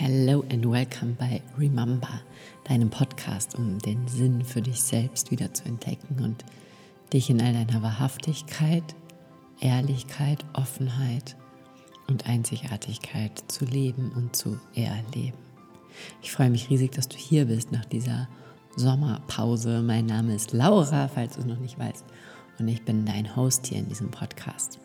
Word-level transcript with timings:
Hello 0.00 0.44
and 0.52 0.64
welcome 0.64 1.16
bei 1.18 1.42
Remember, 1.58 2.20
deinem 2.68 2.88
Podcast, 2.88 3.56
um 3.56 3.80
den 3.80 4.06
Sinn 4.06 4.44
für 4.44 4.62
dich 4.62 4.80
selbst 4.80 5.32
wieder 5.32 5.52
zu 5.52 5.64
entdecken 5.64 6.22
und 6.22 6.44
dich 7.12 7.30
in 7.30 7.42
all 7.42 7.52
deiner 7.52 7.82
Wahrhaftigkeit, 7.82 8.84
Ehrlichkeit, 9.58 10.44
Offenheit 10.52 11.34
und 12.06 12.28
Einzigartigkeit 12.28 13.42
zu 13.48 13.64
leben 13.64 14.12
und 14.14 14.36
zu 14.36 14.60
erleben. 14.76 15.38
Ich 16.22 16.30
freue 16.30 16.50
mich 16.50 16.70
riesig, 16.70 16.92
dass 16.92 17.08
du 17.08 17.16
hier 17.16 17.46
bist 17.46 17.72
nach 17.72 17.86
dieser 17.86 18.28
Sommerpause. 18.76 19.82
Mein 19.82 20.06
Name 20.06 20.32
ist 20.36 20.52
Laura, 20.52 21.08
falls 21.08 21.34
du 21.34 21.40
es 21.40 21.46
noch 21.46 21.58
nicht 21.58 21.76
weißt, 21.76 22.04
und 22.60 22.68
ich 22.68 22.84
bin 22.84 23.04
dein 23.04 23.34
Host 23.34 23.66
hier 23.66 23.78
in 23.78 23.88
diesem 23.88 24.12
Podcast. 24.12 24.78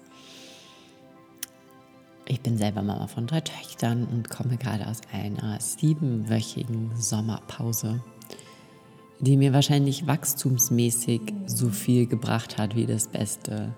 Ich 2.25 2.39
bin 2.39 2.57
selber 2.57 2.81
Mama 2.81 3.07
von 3.07 3.27
drei 3.27 3.41
Töchtern 3.41 4.05
und 4.05 4.29
komme 4.29 4.57
gerade 4.57 4.87
aus 4.87 5.01
einer 5.11 5.59
siebenwöchigen 5.59 6.91
Sommerpause, 6.95 8.02
die 9.20 9.35
mir 9.35 9.52
wahrscheinlich 9.52 10.07
wachstumsmäßig 10.07 11.21
so 11.48 11.70
viel 11.70 12.07
gebracht 12.07 12.57
hat 12.57 12.75
wie 12.75 12.85
das 12.85 13.07
beste 13.07 13.73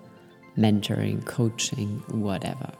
Mentoring, 0.54 1.24
Coaching, 1.24 2.02
whatever. 2.08 2.72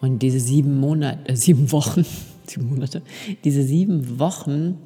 Und 0.00 0.20
diese 0.20 0.38
sieben 0.38 0.78
Monate, 0.78 1.30
äh, 1.30 1.36
sieben 1.36 1.72
Wochen, 1.72 2.04
sieben 2.46 2.68
Monate, 2.68 3.02
diese 3.44 3.64
sieben 3.64 4.20
Wochen 4.20 4.78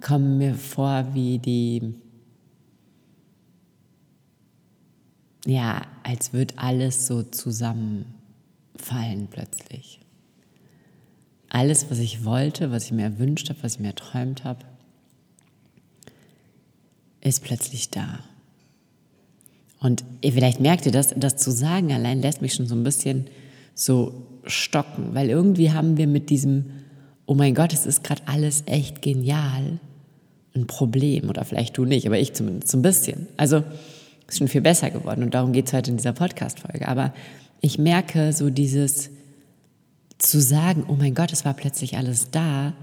kommen 0.00 0.38
mir 0.38 0.54
vor 0.54 1.06
wie 1.12 1.38
die 1.38 1.94
ja, 5.46 5.82
als 6.02 6.32
würde 6.32 6.54
alles 6.56 7.06
so 7.06 7.22
zusammenfallen 7.22 9.28
plötzlich. 9.30 10.00
Alles, 11.48 11.90
was 11.90 11.98
ich 11.98 12.24
wollte, 12.24 12.70
was 12.70 12.84
ich 12.84 12.92
mir 12.92 13.04
erwünscht 13.04 13.48
habe, 13.48 13.62
was 13.62 13.74
ich 13.74 13.80
mir 13.80 13.88
erträumt 13.88 14.44
habe, 14.44 14.64
ist 17.20 17.42
plötzlich 17.42 17.90
da. 17.90 18.20
Und 19.80 20.04
vielleicht 20.22 20.60
merkt 20.60 20.86
ihr 20.86 20.92
das, 20.92 21.14
das 21.16 21.36
zu 21.36 21.50
sagen 21.50 21.92
allein 21.92 22.20
lässt 22.20 22.42
mich 22.42 22.54
schon 22.54 22.66
so 22.66 22.74
ein 22.74 22.82
bisschen 22.82 23.26
so 23.74 24.26
stocken, 24.44 25.14
weil 25.14 25.30
irgendwie 25.30 25.72
haben 25.72 25.96
wir 25.96 26.06
mit 26.06 26.30
diesem, 26.30 26.66
oh 27.26 27.34
mein 27.34 27.54
Gott, 27.54 27.72
es 27.72 27.86
ist 27.86 28.02
gerade 28.02 28.22
alles 28.26 28.64
echt 28.66 29.02
genial, 29.02 29.78
ein 30.54 30.66
Problem. 30.66 31.28
Oder 31.28 31.44
vielleicht 31.44 31.76
du 31.76 31.84
nicht, 31.84 32.06
aber 32.06 32.18
ich 32.18 32.32
zumindest 32.32 32.72
so 32.72 32.78
ein 32.78 32.82
bisschen. 32.82 33.28
Also, 33.36 33.62
ist 34.28 34.38
schon 34.38 34.48
viel 34.48 34.60
besser 34.60 34.90
geworden 34.90 35.22
und 35.22 35.34
darum 35.34 35.52
geht 35.52 35.66
es 35.66 35.72
heute 35.72 35.90
in 35.90 35.96
dieser 35.96 36.12
Podcast-Folge. 36.12 36.86
Aber 36.86 37.12
ich 37.60 37.78
merke 37.78 38.32
so 38.32 38.50
dieses 38.50 39.10
zu 40.18 40.40
sagen, 40.40 40.84
oh 40.88 40.94
mein 40.94 41.14
Gott, 41.14 41.32
es 41.32 41.44
war 41.44 41.54
plötzlich 41.54 41.96
alles 41.96 42.30
da, 42.30 42.74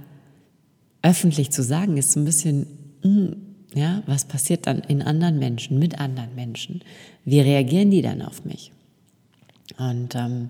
öffentlich 1.02 1.52
zu 1.52 1.62
sagen, 1.62 1.98
ist 1.98 2.14
so 2.14 2.20
ein 2.20 2.26
bisschen, 2.26 2.68
hm, 3.04 3.36
ja, 3.76 4.02
was 4.08 4.26
passiert 4.26 4.68
dann 4.68 4.80
in 4.80 5.02
anderen 5.02 5.38
Menschen, 5.38 5.78
mit 5.78 6.00
anderen 6.00 6.34
Menschen? 6.34 6.82
Wie 7.26 7.42
reagieren 7.42 7.92
die 7.92 8.02
dann 8.02 8.22
auf 8.22 8.46
mich? 8.46 8.72
Und 9.78 10.16
ähm, 10.16 10.50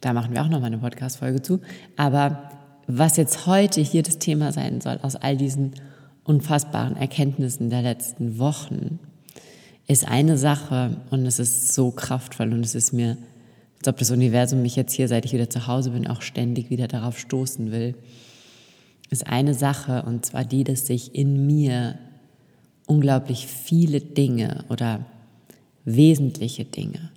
da 0.00 0.12
machen 0.12 0.32
wir 0.32 0.42
auch 0.42 0.48
nochmal 0.48 0.68
eine 0.68 0.78
Podcast-Folge 0.78 1.42
zu. 1.42 1.60
Aber 1.96 2.50
was 2.86 3.16
jetzt 3.16 3.46
heute 3.46 3.80
hier 3.80 4.02
das 4.02 4.18
Thema 4.18 4.52
sein 4.52 4.80
soll, 4.80 4.98
aus 5.02 5.16
all 5.16 5.36
diesen 5.36 5.74
unfassbaren 6.24 6.96
Erkenntnissen 6.96 7.70
der 7.70 7.82
letzten 7.82 8.38
Wochen, 8.38 8.98
ist 9.90 10.06
eine 10.06 10.38
Sache 10.38 10.96
und 11.10 11.26
es 11.26 11.40
ist 11.40 11.74
so 11.74 11.90
kraftvoll 11.90 12.52
und 12.52 12.64
es 12.64 12.76
ist 12.76 12.92
mir, 12.92 13.18
als 13.78 13.88
ob 13.88 13.96
das 13.98 14.12
Universum 14.12 14.62
mich 14.62 14.76
jetzt 14.76 14.92
hier, 14.92 15.08
seit 15.08 15.24
ich 15.24 15.32
wieder 15.32 15.50
zu 15.50 15.66
Hause 15.66 15.90
bin, 15.90 16.06
auch 16.06 16.22
ständig 16.22 16.70
wieder 16.70 16.86
darauf 16.86 17.18
stoßen 17.18 17.72
will, 17.72 17.96
ist 19.10 19.26
eine 19.26 19.52
Sache 19.52 20.04
und 20.06 20.24
zwar 20.24 20.44
die, 20.44 20.62
dass 20.62 20.86
sich 20.86 21.16
in 21.16 21.44
mir 21.44 21.98
unglaublich 22.86 23.48
viele 23.48 24.00
Dinge 24.00 24.64
oder 24.68 25.04
wesentliche 25.84 26.64
Dinge 26.64 27.10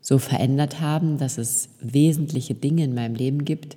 so 0.00 0.18
verändert 0.18 0.80
haben, 0.80 1.18
dass 1.18 1.36
es 1.36 1.68
wesentliche 1.80 2.54
Dinge 2.54 2.84
in 2.84 2.94
meinem 2.94 3.16
Leben 3.16 3.44
gibt, 3.44 3.76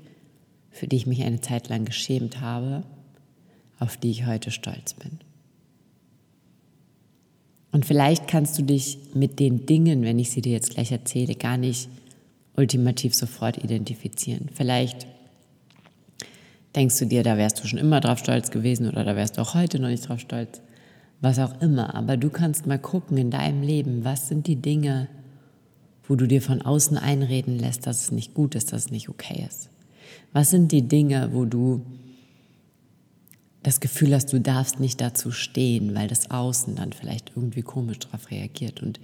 für 0.70 0.86
die 0.86 0.98
ich 0.98 1.08
mich 1.08 1.24
eine 1.24 1.42
Zeit 1.42 1.70
lang 1.70 1.86
geschämt 1.86 2.40
habe, 2.40 2.84
auf 3.80 3.98
die 3.98 4.12
ich 4.12 4.28
heute 4.28 4.52
stolz 4.52 4.94
bin. 4.94 5.27
Und 7.78 7.86
vielleicht 7.86 8.28
kannst 8.28 8.58
du 8.58 8.64
dich 8.64 8.98
mit 9.14 9.40
den 9.40 9.68
Dingen, 9.68 10.02
wenn 10.02 10.18
ich 10.18 10.32
sie 10.32 10.42
dir 10.42 10.54
jetzt 10.54 10.72
gleich 10.72 10.92
erzähle, 10.92 11.36
gar 11.36 11.58
nicht 11.58 11.90
ultimativ 12.56 13.14
sofort 13.14 13.64
identifizieren. 13.64 14.50
Vielleicht 14.52 15.06
denkst 16.76 16.98
du 16.98 17.06
dir, 17.06 17.22
da 17.22 17.38
wärst 17.38 17.62
du 17.62 17.68
schon 17.68 17.78
immer 17.78 18.00
drauf 18.00 18.18
stolz 18.18 18.50
gewesen 18.50 18.90
oder 18.90 19.04
da 19.04 19.16
wärst 19.16 19.38
du 19.38 19.42
auch 19.42 19.54
heute 19.54 19.78
noch 19.78 19.90
nicht 19.90 20.10
drauf 20.10 20.20
stolz, 20.20 20.60
was 21.22 21.38
auch 21.38 21.62
immer. 21.62 21.94
Aber 21.94 22.18
du 22.18 22.32
kannst 22.32 22.66
mal 22.66 22.80
gucken 22.80 23.16
in 23.16 23.30
deinem 23.30 23.62
Leben, 23.62 24.04
was 24.04 24.28
sind 24.28 24.48
die 24.48 24.56
Dinge, 24.56 25.08
wo 26.08 26.16
du 26.16 26.26
dir 26.26 26.42
von 26.42 26.64
außen 26.64 26.98
einreden 26.98 27.60
lässt, 27.60 27.86
dass 27.86 28.06
es 28.06 28.12
nicht 28.12 28.34
gut 28.34 28.56
ist, 28.56 28.74
dass 28.74 28.86
es 28.86 28.92
nicht 28.92 29.08
okay 29.08 29.46
ist. 29.48 29.70
Was 30.34 30.50
sind 30.50 30.72
die 30.72 30.88
Dinge, 30.88 31.30
wo 31.32 31.46
du 31.46 31.86
das 33.68 33.82
Gefühl 33.82 34.16
hast, 34.16 34.32
du 34.32 34.40
darfst 34.40 34.80
nicht 34.80 35.02
dazu 35.02 35.30
stehen, 35.30 35.94
weil 35.94 36.08
das 36.08 36.32
Außen 36.32 36.76
dann 36.76 36.94
vielleicht 36.94 37.34
irgendwie 37.36 37.64
komisch 37.64 38.00
darauf 38.00 38.32
reagiert. 38.32 38.82
Und 38.82 38.98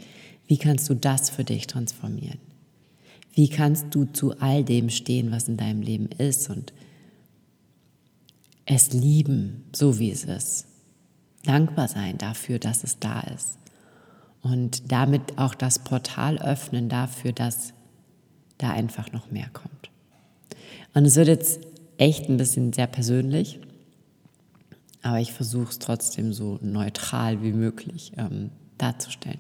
wie 0.48 0.58
kannst 0.58 0.90
du 0.90 0.94
das 0.94 1.30
für 1.30 1.44
dich 1.44 1.68
transformieren? 1.68 2.40
Wie 3.34 3.50
kannst 3.50 3.88
du 3.94 4.06
zu 4.06 4.40
all 4.40 4.64
dem 4.64 4.90
stehen, 4.90 5.32
was 5.34 5.50
in 5.50 5.58
deinem 5.58 5.82
Leben 5.82 6.06
ist 6.18 6.50
und 6.50 6.72
es 8.66 8.94
lieben, 8.94 9.66
so 9.76 10.00
wie 10.00 10.12
es 10.12 10.24
ist? 10.24 10.66
Dankbar 11.44 11.90
sein 11.90 12.18
dafür, 12.18 12.58
dass 12.58 12.86
es 12.86 13.00
da 13.00 13.20
ist. 13.20 13.58
Und 14.42 14.94
damit 14.94 15.38
auch 15.38 15.56
das 15.56 15.80
Portal 15.80 16.38
öffnen 16.38 16.88
dafür, 16.88 17.34
dass 17.34 17.74
da 18.60 18.70
einfach 18.70 19.12
noch 19.12 19.30
mehr 19.30 19.50
kommt. 19.52 19.90
Und 20.94 21.04
es 21.04 21.18
wird 21.18 21.28
jetzt 21.28 21.60
echt 21.98 22.30
ein 22.30 22.38
bisschen 22.38 22.72
sehr 22.72 22.88
persönlich 22.88 23.60
aber 25.04 25.20
ich 25.20 25.34
versuche 25.34 25.70
es 25.70 25.80
trotzdem 25.80 26.34
so 26.34 26.58
neutral 26.62 27.44
wie 27.44 27.52
möglich 27.52 28.14
ähm, 28.18 28.50
darzustellen. 28.78 29.40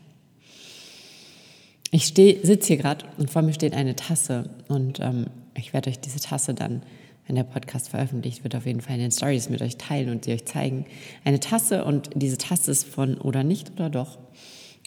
Ich 1.89 2.07
sitze 2.07 2.67
hier 2.67 2.77
gerade 2.77 3.05
und 3.17 3.29
vor 3.29 3.41
mir 3.41 3.53
steht 3.53 3.73
eine 3.73 3.95
Tasse 3.95 4.49
und 4.67 4.99
ähm, 4.99 5.27
ich 5.55 5.73
werde 5.73 5.89
euch 5.89 5.99
diese 5.99 6.19
Tasse 6.19 6.53
dann, 6.53 6.81
wenn 7.27 7.35
der 7.35 7.43
Podcast 7.43 7.89
veröffentlicht 7.89 8.43
wird, 8.43 8.55
auf 8.55 8.65
jeden 8.65 8.81
Fall 8.81 8.95
in 8.95 9.01
den 9.01 9.11
Stories 9.11 9.49
mit 9.49 9.61
euch 9.61 9.77
teilen 9.77 10.09
und 10.09 10.25
sie 10.25 10.33
euch 10.33 10.45
zeigen. 10.45 10.85
Eine 11.23 11.39
Tasse 11.39 11.85
und 11.85 12.09
diese 12.15 12.37
Tasse 12.37 12.71
ist 12.71 12.85
von 12.85 13.17
oder 13.17 13.43
nicht 13.43 13.71
oder 13.71 13.89
doch. 13.89 14.17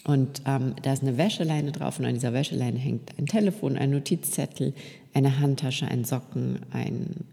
Und 0.05 0.43
ähm, 0.47 0.75
da 0.83 0.93
ist 0.93 1.03
eine 1.03 1.17
Wäscheleine 1.17 1.73
drauf 1.73 1.99
und 1.99 2.05
an 2.05 2.15
dieser 2.15 2.33
Wäscheleine 2.33 2.79
hängt 2.79 3.19
ein 3.19 3.27
Telefon, 3.27 3.77
ein 3.77 3.91
Notizzettel, 3.91 4.75
eine 5.15 5.39
Handtasche, 5.41 5.89
ein 5.89 6.05
Socken, 6.05 6.61
ein 6.71 7.25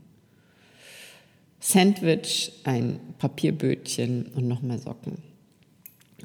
Sandwich, 1.66 2.52
ein 2.66 3.00
Papierbötchen 3.20 4.26
und 4.36 4.50
nochmal 4.50 4.80
Socken. 4.80 5.20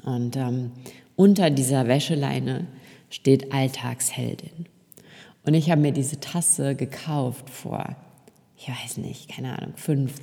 Und 0.03 0.35
ähm, 0.35 0.71
unter 1.15 1.49
dieser 1.49 1.87
Wäscheleine 1.87 2.67
steht 3.09 3.53
Alltagsheldin. 3.53 4.65
Und 5.45 5.53
ich 5.53 5.71
habe 5.71 5.79
mir 5.79 5.93
diese 5.93 6.19
Tasse 6.19 6.75
gekauft 6.75 7.49
vor, 7.49 7.95
ich 8.57 8.67
weiß 8.67 8.97
nicht, 8.97 9.29
keine 9.29 9.57
Ahnung, 9.57 9.77
fünf, 9.77 10.13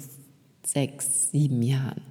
sechs, 0.67 1.31
sieben 1.31 1.63
Jahren. 1.63 2.03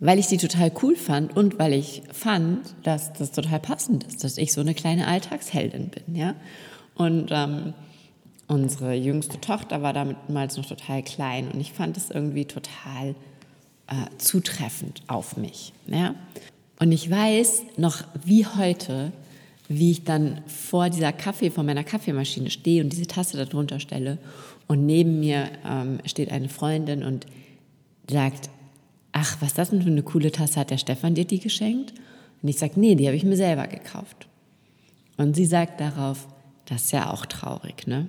Weil 0.00 0.18
ich 0.18 0.26
die 0.26 0.38
total 0.38 0.72
cool 0.82 0.96
fand 0.96 1.36
und 1.36 1.60
weil 1.60 1.72
ich 1.72 2.02
fand, 2.12 2.74
dass 2.82 3.12
das 3.12 3.30
total 3.30 3.60
passend 3.60 4.02
ist, 4.02 4.24
dass 4.24 4.36
ich 4.36 4.52
so 4.52 4.60
eine 4.60 4.74
kleine 4.74 5.06
Alltagsheldin 5.06 5.90
bin, 5.90 6.16
ja. 6.16 6.34
Und 6.96 7.28
ähm, 7.30 7.72
unsere 8.52 8.94
jüngste 8.94 9.40
Tochter 9.40 9.82
war 9.82 9.92
damals 9.92 10.56
noch 10.56 10.66
total 10.66 11.02
klein 11.02 11.48
und 11.50 11.60
ich 11.60 11.72
fand 11.72 11.96
es 11.96 12.10
irgendwie 12.10 12.44
total 12.44 13.14
äh, 13.86 13.94
zutreffend 14.18 15.02
auf 15.06 15.36
mich. 15.36 15.72
Ja? 15.86 16.14
Und 16.78 16.92
ich 16.92 17.10
weiß 17.10 17.62
noch 17.78 18.04
wie 18.24 18.46
heute, 18.46 19.12
wie 19.68 19.90
ich 19.90 20.04
dann 20.04 20.42
vor 20.46 20.90
dieser 20.90 21.12
Kaffee, 21.12 21.50
vor 21.50 21.64
meiner 21.64 21.84
Kaffeemaschine 21.84 22.50
stehe 22.50 22.82
und 22.82 22.92
diese 22.92 23.06
Tasse 23.06 23.42
darunter 23.42 23.80
stelle 23.80 24.18
und 24.66 24.84
neben 24.84 25.20
mir 25.20 25.48
ähm, 25.66 26.00
steht 26.04 26.30
eine 26.30 26.50
Freundin 26.50 27.02
und 27.02 27.26
sagt, 28.10 28.50
ach, 29.12 29.38
was 29.40 29.54
das 29.54 29.70
denn 29.70 29.82
für 29.82 29.90
eine 29.90 30.02
coole 30.02 30.30
Tasse, 30.30 30.60
hat 30.60 30.70
der 30.70 30.78
Stefan 30.78 31.14
dir 31.14 31.24
die 31.24 31.38
geschenkt? 31.38 31.94
Und 32.42 32.48
ich 32.48 32.58
sage, 32.58 32.78
nee, 32.78 32.96
die 32.96 33.06
habe 33.06 33.16
ich 33.16 33.24
mir 33.24 33.36
selber 33.36 33.66
gekauft. 33.66 34.26
Und 35.16 35.36
sie 35.36 35.46
sagt 35.46 35.80
darauf, 35.80 36.26
das 36.66 36.82
ist 36.82 36.92
ja 36.92 37.12
auch 37.12 37.24
traurig, 37.24 37.86
ne? 37.86 38.08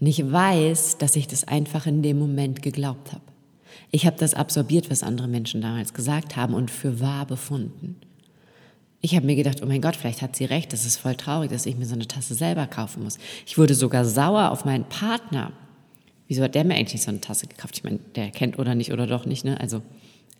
Und 0.00 0.06
ich 0.06 0.30
weiß, 0.30 0.98
dass 0.98 1.14
ich 1.14 1.26
das 1.28 1.46
einfach 1.46 1.86
in 1.86 2.02
dem 2.02 2.18
Moment 2.18 2.62
geglaubt 2.62 3.12
habe. 3.12 3.22
Ich 3.90 4.06
habe 4.06 4.16
das 4.18 4.34
absorbiert, 4.34 4.90
was 4.90 5.02
andere 5.02 5.28
Menschen 5.28 5.60
damals 5.60 5.94
gesagt 5.94 6.36
haben 6.36 6.54
und 6.54 6.70
für 6.70 7.00
wahr 7.00 7.26
befunden. 7.26 7.96
Ich 9.02 9.16
habe 9.16 9.26
mir 9.26 9.36
gedacht, 9.36 9.62
oh 9.62 9.66
mein 9.66 9.80
Gott, 9.80 9.96
vielleicht 9.96 10.22
hat 10.22 10.36
sie 10.36 10.44
recht, 10.44 10.72
das 10.72 10.84
ist 10.84 10.96
voll 10.96 11.14
traurig, 11.14 11.50
dass 11.50 11.66
ich 11.66 11.76
mir 11.76 11.86
so 11.86 11.94
eine 11.94 12.06
Tasse 12.06 12.34
selber 12.34 12.66
kaufen 12.66 13.02
muss. 13.02 13.18
Ich 13.46 13.56
wurde 13.56 13.74
sogar 13.74 14.04
sauer 14.04 14.50
auf 14.50 14.64
meinen 14.64 14.84
Partner, 14.84 15.52
wieso 16.28 16.42
hat 16.42 16.54
der 16.54 16.64
mir 16.64 16.74
eigentlich 16.74 17.02
so 17.02 17.10
eine 17.10 17.20
Tasse 17.20 17.46
gekauft? 17.46 17.78
Ich 17.78 17.84
meine, 17.84 17.98
der 18.14 18.30
kennt 18.30 18.58
oder 18.58 18.74
nicht 18.74 18.92
oder 18.92 19.06
doch 19.06 19.24
nicht, 19.24 19.44
ne? 19.44 19.58
Also 19.58 19.82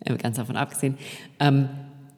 äh, 0.05 0.15
ganz 0.15 0.37
davon 0.37 0.57
abgesehen. 0.57 0.97
Ähm, 1.39 1.69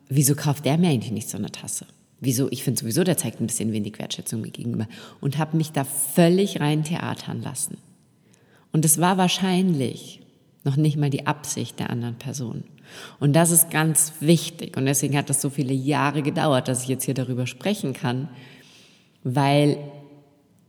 wieso 0.10 0.36
kauft 0.36 0.66
der 0.66 0.78
mir 0.78 0.90
eigentlich 0.90 1.14
nicht 1.14 1.30
so 1.30 1.38
eine 1.38 1.52
Tasse? 1.52 1.88
Wieso? 2.24 2.48
Ich 2.52 2.64
finde 2.64 2.80
sowieso, 2.80 3.04
der 3.04 3.18
zeigt 3.18 3.42
ein 3.42 3.48
bisschen 3.48 3.74
wenig 3.74 4.00
Wertschätzung 4.00 4.40
mir 4.40 4.52
gegenüber. 4.52 4.88
Und 5.20 5.38
habe 5.38 5.58
mich 5.58 5.74
da 5.74 5.84
völlig 5.84 6.62
rein 6.62 6.86
theatern 6.86 7.42
lassen. 7.42 7.78
Und 8.72 8.86
es 8.86 9.00
war 9.00 9.18
wahrscheinlich 9.18 10.22
noch 10.64 10.78
nicht 10.78 10.96
mal 10.96 11.10
die 11.10 11.28
Absicht 11.28 11.80
der 11.80 11.90
anderen 11.90 12.16
Person. 12.16 12.64
Und 13.20 13.34
das 13.34 13.52
ist 13.52 13.70
ganz 13.70 14.14
wichtig. 14.22 14.78
Und 14.78 14.86
deswegen 14.86 15.18
hat 15.18 15.30
das 15.30 15.42
so 15.42 15.50
viele 15.50 15.74
Jahre 15.74 16.22
gedauert, 16.22 16.70
dass 16.70 16.84
ich 16.84 16.88
jetzt 16.88 17.04
hier 17.04 17.14
darüber 17.14 17.46
sprechen 17.46 17.92
kann, 17.92 18.30
weil 19.24 19.78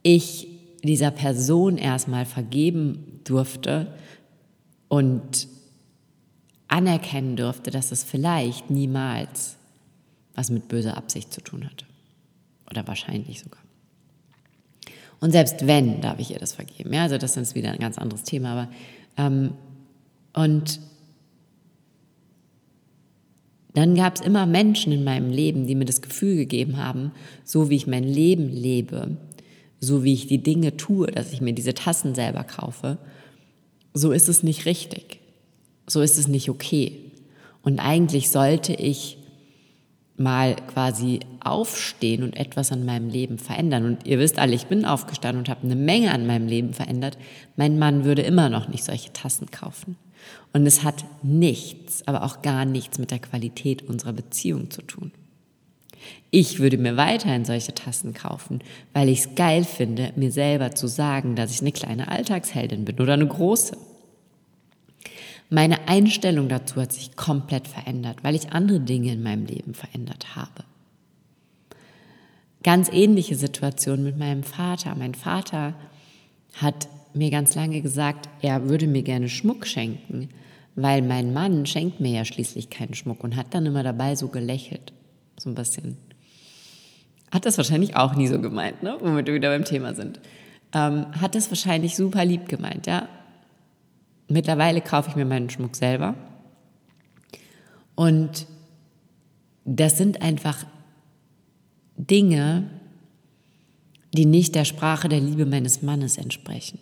ich 0.02 0.48
dieser 0.82 1.12
Person 1.12 1.78
erstmal 1.78 2.26
vergeben 2.26 3.20
durfte 3.22 3.94
und 4.88 5.46
anerkennen 6.66 7.36
durfte, 7.36 7.70
dass 7.70 7.92
es 7.92 8.02
vielleicht 8.02 8.70
niemals 8.70 9.56
was 10.34 10.50
mit 10.50 10.68
böser 10.68 10.96
Absicht 10.96 11.32
zu 11.32 11.40
tun 11.40 11.64
hatte. 11.64 11.86
Oder 12.70 12.86
wahrscheinlich 12.86 13.40
sogar. 13.40 13.60
Und 15.20 15.30
selbst 15.30 15.66
wenn, 15.66 16.00
darf 16.00 16.18
ich 16.18 16.30
ihr 16.30 16.38
das 16.38 16.54
vergeben. 16.54 16.92
Ja, 16.92 17.02
also 17.02 17.18
das 17.18 17.36
ist 17.36 17.54
wieder 17.54 17.70
ein 17.70 17.78
ganz 17.78 17.98
anderes 17.98 18.24
Thema. 18.24 18.52
Aber 18.52 18.68
ähm, 19.16 19.54
und 20.34 20.80
dann 23.74 23.94
gab 23.94 24.16
es 24.16 24.20
immer 24.20 24.46
Menschen 24.46 24.92
in 24.92 25.04
meinem 25.04 25.30
Leben, 25.30 25.66
die 25.66 25.74
mir 25.74 25.84
das 25.84 26.02
Gefühl 26.02 26.36
gegeben 26.36 26.76
haben, 26.76 27.12
so 27.44 27.70
wie 27.70 27.76
ich 27.76 27.86
mein 27.86 28.04
Leben 28.04 28.48
lebe, 28.48 29.16
so 29.80 30.04
wie 30.04 30.12
ich 30.12 30.26
die 30.26 30.42
Dinge 30.42 30.76
tue, 30.76 31.08
dass 31.08 31.32
ich 31.32 31.40
mir 31.40 31.52
diese 31.52 31.74
Tassen 31.74 32.14
selber 32.14 32.44
kaufe, 32.44 32.98
so 33.92 34.12
ist 34.12 34.28
es 34.28 34.42
nicht 34.42 34.66
richtig. 34.66 35.20
So 35.86 36.00
ist 36.00 36.18
es 36.18 36.28
nicht 36.28 36.50
okay. 36.50 37.12
Und 37.62 37.78
eigentlich 37.78 38.30
sollte 38.30 38.72
ich 38.72 39.18
mal 40.16 40.54
quasi 40.72 41.20
aufstehen 41.40 42.22
und 42.22 42.36
etwas 42.36 42.70
an 42.72 42.84
meinem 42.84 43.08
Leben 43.08 43.38
verändern. 43.38 43.84
Und 43.84 44.06
ihr 44.06 44.18
wisst 44.18 44.38
alle, 44.38 44.54
ich 44.54 44.66
bin 44.66 44.84
aufgestanden 44.84 45.40
und 45.40 45.48
habe 45.48 45.64
eine 45.64 45.76
Menge 45.76 46.12
an 46.12 46.26
meinem 46.26 46.46
Leben 46.46 46.72
verändert. 46.72 47.18
Mein 47.56 47.78
Mann 47.78 48.04
würde 48.04 48.22
immer 48.22 48.48
noch 48.48 48.68
nicht 48.68 48.84
solche 48.84 49.12
Tassen 49.12 49.50
kaufen. 49.50 49.96
Und 50.52 50.66
es 50.66 50.84
hat 50.84 51.04
nichts, 51.22 52.06
aber 52.06 52.22
auch 52.22 52.42
gar 52.42 52.64
nichts 52.64 52.98
mit 52.98 53.10
der 53.10 53.18
Qualität 53.18 53.82
unserer 53.82 54.12
Beziehung 54.12 54.70
zu 54.70 54.82
tun. 54.82 55.12
Ich 56.30 56.58
würde 56.60 56.78
mir 56.78 56.96
weiterhin 56.96 57.44
solche 57.44 57.74
Tassen 57.74 58.14
kaufen, 58.14 58.60
weil 58.92 59.08
ich 59.08 59.20
es 59.20 59.34
geil 59.34 59.64
finde, 59.64 60.12
mir 60.16 60.30
selber 60.30 60.72
zu 60.72 60.86
sagen, 60.86 61.34
dass 61.34 61.50
ich 61.50 61.60
eine 61.60 61.72
kleine 61.72 62.08
Alltagsheldin 62.08 62.84
bin 62.84 63.00
oder 63.00 63.14
eine 63.14 63.26
große. 63.26 63.76
Meine 65.54 65.86
Einstellung 65.86 66.48
dazu 66.48 66.80
hat 66.80 66.92
sich 66.92 67.14
komplett 67.14 67.68
verändert, 67.68 68.24
weil 68.24 68.34
ich 68.34 68.50
andere 68.50 68.80
Dinge 68.80 69.12
in 69.12 69.22
meinem 69.22 69.46
Leben 69.46 69.72
verändert 69.72 70.34
habe. 70.34 70.64
Ganz 72.64 72.88
ähnliche 72.92 73.36
Situation 73.36 74.02
mit 74.02 74.18
meinem 74.18 74.42
Vater. 74.42 74.96
Mein 74.96 75.14
Vater 75.14 75.74
hat 76.54 76.88
mir 77.12 77.30
ganz 77.30 77.54
lange 77.54 77.82
gesagt, 77.82 78.28
er 78.42 78.68
würde 78.68 78.88
mir 78.88 79.04
gerne 79.04 79.28
Schmuck 79.28 79.64
schenken, 79.64 80.28
weil 80.74 81.02
mein 81.02 81.32
Mann 81.32 81.66
schenkt 81.66 82.00
mir 82.00 82.10
ja 82.10 82.24
schließlich 82.24 82.68
keinen 82.68 82.94
Schmuck 82.94 83.22
und 83.22 83.36
hat 83.36 83.54
dann 83.54 83.64
immer 83.64 83.84
dabei 83.84 84.16
so 84.16 84.26
gelächelt. 84.26 84.92
So 85.38 85.50
ein 85.50 85.54
bisschen. 85.54 85.98
Hat 87.30 87.46
das 87.46 87.58
wahrscheinlich 87.58 87.94
auch 87.94 88.16
nie 88.16 88.26
so 88.26 88.40
gemeint, 88.40 88.82
ne? 88.82 88.96
womit 88.98 89.28
wir 89.28 89.34
wieder 89.34 89.50
beim 89.50 89.64
Thema 89.64 89.94
sind. 89.94 90.18
Ähm, 90.72 91.06
hat 91.20 91.36
das 91.36 91.48
wahrscheinlich 91.48 91.94
super 91.94 92.24
lieb 92.24 92.48
gemeint, 92.48 92.88
ja. 92.88 93.08
Mittlerweile 94.34 94.80
kaufe 94.80 95.10
ich 95.10 95.14
mir 95.14 95.24
meinen 95.24 95.48
Schmuck 95.48 95.76
selber. 95.76 96.16
Und 97.94 98.48
das 99.64 99.96
sind 99.96 100.22
einfach 100.22 100.66
Dinge, 101.96 102.68
die 104.12 104.26
nicht 104.26 104.56
der 104.56 104.64
Sprache 104.64 105.08
der 105.08 105.20
Liebe 105.20 105.46
meines 105.46 105.82
Mannes 105.82 106.18
entsprechen. 106.18 106.80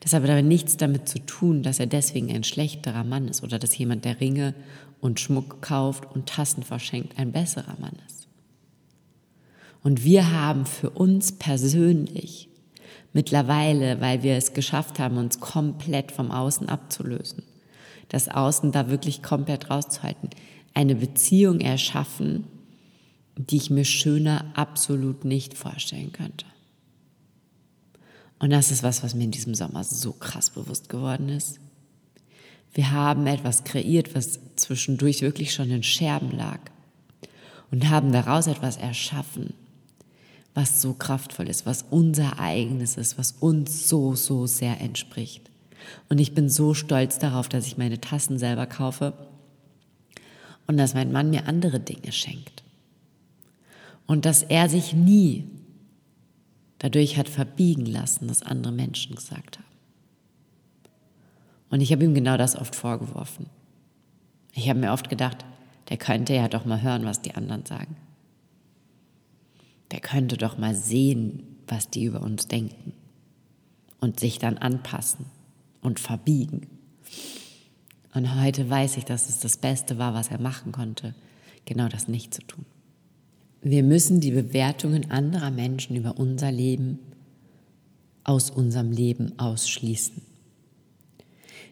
Das 0.00 0.12
hat 0.14 0.24
aber 0.24 0.42
nichts 0.42 0.76
damit 0.76 1.08
zu 1.08 1.20
tun, 1.20 1.62
dass 1.62 1.78
er 1.78 1.86
deswegen 1.86 2.28
ein 2.32 2.42
schlechterer 2.42 3.04
Mann 3.04 3.28
ist 3.28 3.44
oder 3.44 3.60
dass 3.60 3.78
jemand, 3.78 4.04
der 4.04 4.20
Ringe 4.20 4.52
und 5.00 5.20
Schmuck 5.20 5.62
kauft 5.62 6.12
und 6.12 6.28
Tassen 6.28 6.64
verschenkt, 6.64 7.16
ein 7.20 7.30
besserer 7.30 7.76
Mann 7.78 7.96
ist. 8.08 8.26
Und 9.84 10.02
wir 10.02 10.32
haben 10.32 10.66
für 10.66 10.90
uns 10.90 11.30
persönlich 11.38 12.48
mittlerweile, 13.14 14.02
weil 14.02 14.22
wir 14.22 14.36
es 14.36 14.52
geschafft 14.52 14.98
haben, 14.98 15.16
uns 15.16 15.40
komplett 15.40 16.12
vom 16.12 16.30
Außen 16.30 16.68
abzulösen, 16.68 17.42
das 18.10 18.28
Außen 18.28 18.72
da 18.72 18.90
wirklich 18.90 19.22
komplett 19.22 19.70
rauszuhalten, 19.70 20.28
eine 20.74 20.96
Beziehung 20.96 21.60
erschaffen, 21.60 22.44
die 23.36 23.56
ich 23.56 23.70
mir 23.70 23.84
schöner 23.84 24.44
absolut 24.54 25.24
nicht 25.24 25.54
vorstellen 25.54 26.12
könnte. 26.12 26.44
Und 28.38 28.50
das 28.50 28.70
ist 28.70 28.82
was, 28.82 29.02
was 29.02 29.14
mir 29.14 29.24
in 29.24 29.30
diesem 29.30 29.54
Sommer 29.54 29.84
so 29.84 30.12
krass 30.12 30.50
bewusst 30.50 30.88
geworden 30.88 31.28
ist. 31.28 31.60
Wir 32.74 32.90
haben 32.90 33.26
etwas 33.26 33.62
kreiert, 33.62 34.14
was 34.14 34.40
zwischendurch 34.56 35.22
wirklich 35.22 35.54
schon 35.54 35.70
in 35.70 35.84
Scherben 35.84 36.32
lag. 36.36 36.58
Und 37.70 37.88
haben 37.88 38.12
daraus 38.12 38.46
etwas 38.46 38.76
erschaffen, 38.76 39.54
was 40.54 40.80
so 40.80 40.94
kraftvoll 40.94 41.48
ist, 41.48 41.66
was 41.66 41.84
unser 41.90 42.38
eigenes 42.38 42.96
ist, 42.96 43.18
was 43.18 43.32
uns 43.32 43.88
so, 43.88 44.14
so 44.14 44.46
sehr 44.46 44.80
entspricht. 44.80 45.50
Und 46.08 46.18
ich 46.18 46.34
bin 46.34 46.48
so 46.48 46.74
stolz 46.74 47.18
darauf, 47.18 47.48
dass 47.48 47.66
ich 47.66 47.76
meine 47.76 48.00
Tassen 48.00 48.38
selber 48.38 48.66
kaufe 48.66 49.12
und 50.66 50.76
dass 50.76 50.94
mein 50.94 51.12
Mann 51.12 51.30
mir 51.30 51.46
andere 51.46 51.80
Dinge 51.80 52.12
schenkt. 52.12 52.62
Und 54.06 54.24
dass 54.24 54.42
er 54.42 54.68
sich 54.68 54.94
nie 54.94 55.44
dadurch 56.78 57.16
hat 57.16 57.28
verbiegen 57.28 57.86
lassen, 57.86 58.28
was 58.28 58.42
andere 58.42 58.72
Menschen 58.72 59.16
gesagt 59.16 59.58
haben. 59.58 59.64
Und 61.70 61.80
ich 61.80 61.90
habe 61.92 62.04
ihm 62.04 62.14
genau 62.14 62.36
das 62.36 62.56
oft 62.56 62.76
vorgeworfen. 62.76 63.46
Ich 64.52 64.68
habe 64.68 64.78
mir 64.78 64.92
oft 64.92 65.08
gedacht, 65.08 65.44
der 65.88 65.96
könnte 65.96 66.34
ja 66.34 66.48
doch 66.48 66.64
mal 66.64 66.82
hören, 66.82 67.04
was 67.04 67.22
die 67.22 67.34
anderen 67.34 67.66
sagen. 67.66 67.96
Der 69.94 70.00
könnte 70.00 70.36
doch 70.36 70.58
mal 70.58 70.74
sehen, 70.74 71.44
was 71.68 71.88
die 71.88 72.02
über 72.02 72.20
uns 72.20 72.48
denken 72.48 72.94
und 74.00 74.18
sich 74.18 74.40
dann 74.40 74.58
anpassen 74.58 75.26
und 75.82 76.00
verbiegen. 76.00 76.66
Und 78.12 78.42
heute 78.42 78.68
weiß 78.68 78.96
ich, 78.96 79.04
dass 79.04 79.28
es 79.28 79.38
das 79.38 79.56
Beste 79.56 79.96
war, 79.96 80.12
was 80.12 80.32
er 80.32 80.40
machen 80.40 80.72
konnte, 80.72 81.14
genau 81.64 81.86
das 81.86 82.08
nicht 82.08 82.34
zu 82.34 82.42
tun. 82.42 82.66
Wir 83.62 83.84
müssen 83.84 84.18
die 84.18 84.32
Bewertungen 84.32 85.12
anderer 85.12 85.52
Menschen 85.52 85.94
über 85.94 86.18
unser 86.18 86.50
Leben 86.50 86.98
aus 88.24 88.50
unserem 88.50 88.90
Leben 88.90 89.38
ausschließen. 89.38 90.22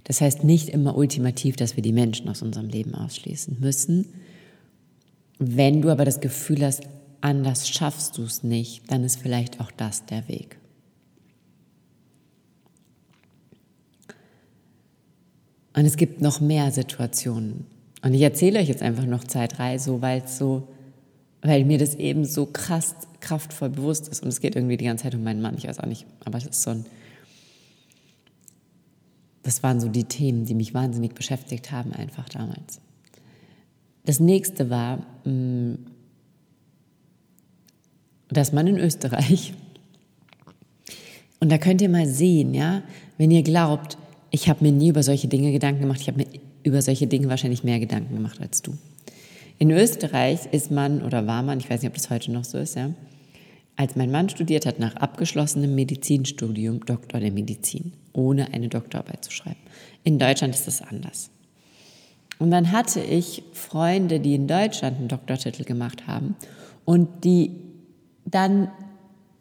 Das 0.05 0.21
heißt 0.21 0.45
nicht 0.45 0.69
immer 0.69 0.97
ultimativ, 0.97 1.57
dass 1.57 1.75
wir 1.75 1.83
die 1.83 1.93
Menschen 1.93 2.29
aus 2.29 2.41
unserem 2.41 2.69
Leben 2.69 2.95
ausschließen 2.95 3.59
müssen. 3.59 4.07
Wenn 5.41 5.83
du 5.83 5.91
aber 5.91 6.05
das 6.05 6.21
Gefühl 6.21 6.65
hast, 6.65 6.85
anders 7.23 7.69
schaffst 7.69 8.19
du 8.19 8.25
es 8.25 8.43
nicht, 8.43 8.91
dann 8.91 9.05
ist 9.05 9.21
vielleicht 9.21 9.61
auch 9.61 9.71
das 9.71 10.05
der 10.07 10.29
Weg. 10.29 10.59
Und 15.75 15.87
es 15.87 15.97
gibt 15.97 16.21
noch 16.21 16.41
mehr 16.41 16.71
Situationen. 16.71 17.67
Und 18.03 18.13
ich 18.13 18.21
erzähle 18.21 18.61
euch 18.61 18.69
jetzt 18.69 18.83
einfach 18.83 19.07
noch 19.07 19.25
Zeit 19.25 19.57
drei, 19.57 19.79
so 19.79 20.03
weil 20.03 20.29
so 20.29 20.69
weil 21.43 21.65
mir 21.65 21.79
das 21.79 21.97
eben 21.97 22.25
so 22.25 22.47
krass 22.47 22.95
kraftvoll 23.21 23.71
bewusst 23.71 24.09
ist. 24.09 24.23
Und 24.23 24.29
es 24.29 24.41
geht 24.41 24.57
irgendwie 24.57 24.77
die 24.77 24.85
ganze 24.85 25.05
Zeit 25.05 25.15
um 25.15 25.23
meinen 25.23 25.43
Mann, 25.43 25.57
ich 25.57 25.67
weiß 25.67 25.81
auch 25.81 25.87
nicht, 25.87 26.07
aber 26.25 26.39
es 26.39 26.47
ist 26.47 26.63
so 26.63 26.71
ein, 26.71 26.87
das 29.43 29.63
waren 29.63 29.81
so 29.81 29.89
die 29.89 30.05
Themen, 30.05 30.45
die 30.45 30.55
mich 30.55 30.73
wahnsinnig 30.73 31.15
beschäftigt 31.15 31.73
haben 31.73 31.93
einfach 31.93 32.29
damals. 32.29 32.81
Das 34.05 34.21
nächste 34.21 34.71
war, 34.71 34.99
mm, 35.25 35.75
dass 38.37 38.53
man 38.53 38.67
in 38.67 38.79
Österreich, 38.79 39.55
und 41.41 41.51
da 41.51 41.59
könnt 41.59 41.83
ihr 41.83 41.89
mal 41.89 42.07
sehen, 42.07 42.55
ja, 42.55 42.83
wenn 43.19 43.31
ihr 43.31 43.43
glaubt, 43.43 43.99
ich 44.31 44.49
habe 44.49 44.65
mir 44.65 44.73
nie 44.73 44.89
über 44.89 45.03
solche 45.03 45.29
Dinge 45.29 45.53
Gedanken 45.53 45.83
gemacht, 45.83 46.01
ich 46.01 46.09
habe 46.09 46.19
mir 46.19 46.27
über 46.63 46.81
solche 46.83 47.07
Dinge 47.07 47.29
wahrscheinlich 47.29 47.65
mehr 47.65 47.81
Gedanken 47.81 48.15
gemacht 48.15 48.41
als 48.41 48.63
du. 48.63 48.77
In 49.59 49.71
Österreich 49.71 50.47
ist 50.53 50.71
man 50.71 51.03
oder 51.03 51.27
war 51.27 51.43
man, 51.43 51.59
ich 51.59 51.69
weiß 51.69 51.83
nicht, 51.83 51.91
ob 51.91 51.95
das 51.97 52.11
heute 52.11 52.33
noch 52.33 52.45
so 52.45 52.59
ist, 52.59 52.77
ja, 52.77 52.91
als 53.77 53.97
mein 53.97 54.11
Mann 54.11 54.29
studiert 54.29 54.67
hat, 54.67 54.79
nach 54.79 54.97
abgeschlossenem 54.97 55.75
Medizinstudium 55.75 56.85
Doktor 56.85 57.21
der 57.21 57.33
Medizin, 57.33 57.93
ohne 58.13 58.53
eine 58.53 58.69
Doktorarbeit 58.69 59.25
zu 59.25 59.31
schreiben. 59.31 59.61
In 60.05 60.19
Deutschland 60.19 60.55
ist 60.55 60.67
das 60.67 60.83
anders. 60.83 61.31
Und 62.39 62.51
dann 62.51 62.73
hatte 62.73 63.01
ich 63.01 63.43
Freunde, 63.53 64.21
die 64.21 64.35
in 64.35 64.47
Deutschland 64.47 64.99
einen 64.99 65.09
Doktortitel 65.09 65.65
gemacht 65.65 66.07
haben 66.07 66.37
und 66.85 67.25
die 67.25 67.53
dann 68.25 68.71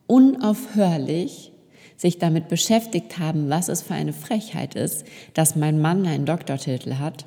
unaufhörlich 0.07 1.51
sich 1.97 2.17
damit 2.17 2.47
beschäftigt 2.47 3.19
haben, 3.19 3.49
was 3.49 3.69
es 3.69 3.83
für 3.83 3.93
eine 3.93 4.13
Frechheit 4.13 4.75
ist, 4.75 5.05
dass 5.33 5.55
mein 5.55 5.79
Mann 5.79 6.05
einen 6.07 6.25
Doktortitel 6.25 6.95
hat 6.95 7.25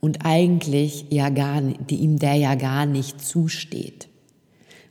und 0.00 0.24
eigentlich 0.24 1.06
ja 1.10 1.30
gar, 1.30 1.62
ihm 1.88 2.18
der 2.18 2.34
ja 2.34 2.54
gar 2.54 2.86
nicht 2.86 3.20
zusteht, 3.20 4.08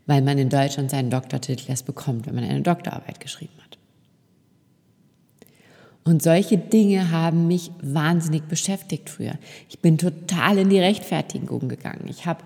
weil 0.08 0.22
man 0.22 0.38
in 0.38 0.50
Deutschland 0.50 0.89
seinen 0.91 1.10
Doktortitel 1.10 1.69
erst 1.69 1.86
bekommt, 1.86 2.25
wenn 2.25 2.36
man 2.36 2.43
eine 2.43 2.62
Doktorarbeit 2.62 3.19
geschrieben 3.19 3.53
hat. 3.63 3.77
Und 6.03 6.24
solche 6.24 6.58
Dinge 6.58 7.12
haben 7.12 7.48
mich 7.48 7.69
wahnsinnig 7.84 8.43
beschäftigt 8.48 9.12
früher. 9.12 9.36
Ich 9.69 9.79
bin 9.79 10.00
total 10.00 10.58
in 10.58 10.69
die 10.69 10.79
Rechtfertigung 10.79 11.69
gegangen. 11.69 12.08
Ich 12.10 12.25
habe 12.25 12.43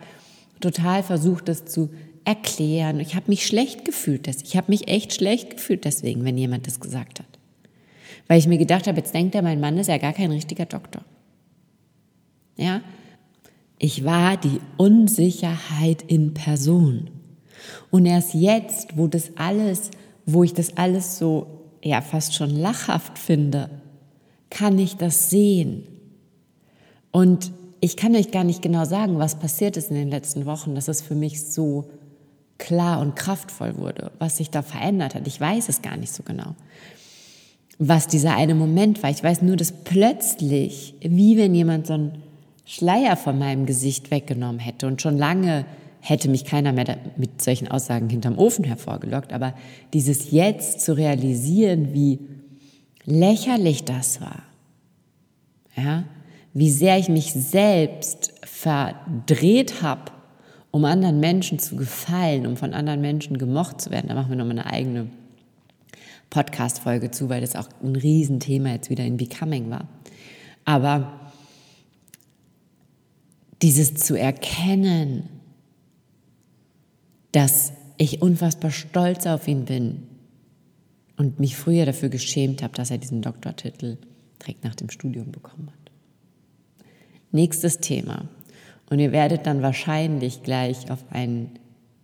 total 0.60 1.04
versucht, 1.04 1.48
das 1.48 1.64
zu 1.64 1.90
erklären. 2.26 3.00
Ich 3.00 3.16
habe 3.16 3.26
mich 3.30 3.46
schlecht 3.46 3.86
gefühlt. 3.86 4.28
Ich 4.28 4.56
habe 4.56 4.72
mich 4.72 4.88
echt 4.88 5.14
schlecht 5.14 5.52
gefühlt 5.52 5.86
deswegen, 5.86 6.24
wenn 6.24 6.38
jemand 6.38 6.68
das 6.68 6.80
gesagt 6.80 7.20
hat. 7.20 7.28
Weil 8.28 8.40
ich 8.40 8.48
mir 8.48 8.58
gedacht 8.58 8.88
habe, 8.88 8.98
jetzt 8.98 9.14
denkt 9.14 9.36
er, 9.36 9.42
mein 9.42 9.60
Mann 9.60 9.78
ist 9.78 9.88
ja 9.88 9.98
gar 9.98 10.14
kein 10.14 10.32
richtiger 10.32 10.66
Doktor. 10.66 11.04
Ja? 12.56 12.82
Ich 13.80 14.06
war 14.06 14.38
die 14.38 14.62
Unsicherheit 14.78 16.04
in 16.04 16.34
Person. 16.34 17.10
Und 17.92 18.06
erst 18.06 18.34
jetzt, 18.34 18.98
wo 18.98 19.08
das 19.08 19.32
alles, 19.36 19.92
wo 20.26 20.44
ich 20.44 20.54
das 20.54 20.78
alles 20.78 21.18
so 21.18 21.48
ja 21.84 22.02
fast 22.02 22.34
schon 22.34 22.50
lachhaft 22.50 23.20
finde, 23.20 23.70
kann 24.50 24.80
ich 24.80 24.96
das 24.96 25.30
sehen. 25.30 25.84
Und 27.12 27.52
ich 27.82 27.98
kann 27.98 28.16
euch 28.16 28.32
gar 28.32 28.46
nicht 28.46 28.62
genau 28.62 28.86
sagen, 28.86 29.20
was 29.20 29.40
passiert 29.40 29.76
ist 29.76 29.90
in 29.90 29.96
den 29.96 30.10
letzten 30.10 30.46
Wochen, 30.46 30.76
dass 30.76 30.88
es 30.88 31.02
für 31.02 31.16
mich 31.16 31.46
so 31.46 31.90
klar 32.64 33.02
und 33.02 33.16
kraftvoll 33.16 33.78
wurde, 33.78 34.12
was 34.20 34.38
sich 34.38 34.50
da 34.50 34.62
verändert 34.62 35.16
hat. 35.16 35.28
Ich 35.28 35.40
weiß 35.40 35.68
es 35.68 35.82
gar 35.82 35.98
nicht 35.98 36.14
so 36.14 36.24
genau, 36.24 36.56
was 37.78 38.08
dieser 38.08 38.38
eine 38.38 38.56
Moment 38.56 39.04
war. 39.04 39.10
Ich 39.10 39.22
weiß 39.22 39.42
nur, 39.42 39.58
dass 39.58 39.74
plötzlich, 39.84 40.96
wie 41.02 41.38
wenn 41.38 41.54
jemand 41.54 41.88
so 41.88 41.94
einen 41.94 42.24
Schleier 42.66 43.18
von 43.18 43.38
meinem 43.38 43.66
Gesicht 43.66 44.12
weggenommen 44.12 44.60
hätte 44.60 44.88
und 44.88 45.02
schon 45.02 45.18
lange 45.18 45.66
hätte 46.00 46.30
mich 46.30 46.46
keiner 46.46 46.72
mehr 46.72 46.98
mit 47.18 47.42
solchen 47.42 47.68
Aussagen 47.68 48.10
hinterm 48.10 48.38
Ofen 48.38 48.64
hervorgelockt, 48.64 49.34
aber 49.34 49.54
dieses 49.92 50.32
jetzt 50.32 50.80
zu 50.80 50.96
realisieren, 50.96 51.94
wie 51.94 52.20
lächerlich 53.04 53.84
das 53.84 54.22
war, 54.22 54.44
ja, 55.76 56.06
wie 56.54 56.70
sehr 56.70 56.98
ich 56.98 57.10
mich 57.10 57.34
selbst 57.34 58.34
verdreht 58.44 59.82
habe, 59.82 60.13
um 60.74 60.86
anderen 60.86 61.20
Menschen 61.20 61.60
zu 61.60 61.76
gefallen, 61.76 62.48
um 62.48 62.58
von 62.58 62.74
anderen 62.74 63.00
Menschen 63.00 63.38
gemocht 63.38 63.80
zu 63.80 63.92
werden. 63.92 64.08
Da 64.08 64.16
machen 64.16 64.30
wir 64.30 64.38
nochmal 64.38 64.58
eine 64.58 64.66
eigene 64.66 65.08
Podcast-Folge 66.32 67.12
zu, 67.12 67.30
weil 67.30 67.42
das 67.42 67.56
auch 67.56 67.70
ein 67.84 67.96
Riesenthema 67.96 68.72
jetzt 68.72 68.90
wieder 68.90 69.06
in 69.06 69.18
Becoming 69.18 69.70
war. 69.70 69.88
Aber 70.66 71.32
dieses 73.62 73.94
zu 73.94 74.16
erkennen, 74.16 75.30
dass 77.34 77.74
ich 77.98 78.24
unfassbar 78.24 78.72
stolz 78.72 79.28
auf 79.28 79.48
ihn 79.48 79.66
bin 79.66 80.08
und 81.18 81.40
mich 81.40 81.56
früher 81.56 81.86
dafür 81.86 82.10
geschämt 82.10 82.64
habe, 82.64 82.74
dass 82.74 82.90
er 82.90 82.98
diesen 82.98 83.22
Doktortitel 83.22 84.00
direkt 84.42 84.64
nach 84.64 84.74
dem 84.74 84.90
Studium 84.90 85.32
bekommen 85.32 85.68
hat. 85.68 85.92
Nächstes 87.32 87.78
Thema. 87.78 88.28
Und 88.90 89.00
ihr 89.00 89.12
werdet 89.12 89.46
dann 89.46 89.62
wahrscheinlich 89.62 90.44
gleich 90.44 90.92
auf 90.92 91.04
einen 91.10 91.60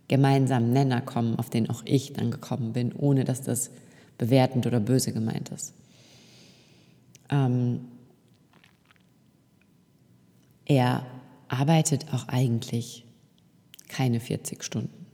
gemeinsamen 0.08 0.72
Nenner 0.72 1.00
kommen, 1.00 1.38
auf 1.38 1.50
den 1.50 1.70
auch 1.70 1.82
ich 1.84 2.12
dann 2.12 2.30
gekommen 2.30 2.72
bin, 2.72 2.92
ohne 2.92 3.24
dass 3.24 3.42
das 3.42 3.70
bewertend 4.18 4.66
oder 4.66 4.80
böse 4.80 5.12
gemeint 5.12 5.50
ist. 5.50 5.72
Ähm, 7.30 7.82
er 10.64 11.06
arbeitet 11.48 12.06
auch 12.12 12.28
eigentlich 12.28 13.04
keine 13.88 14.20
40 14.20 14.62
Stunden. 14.62 15.06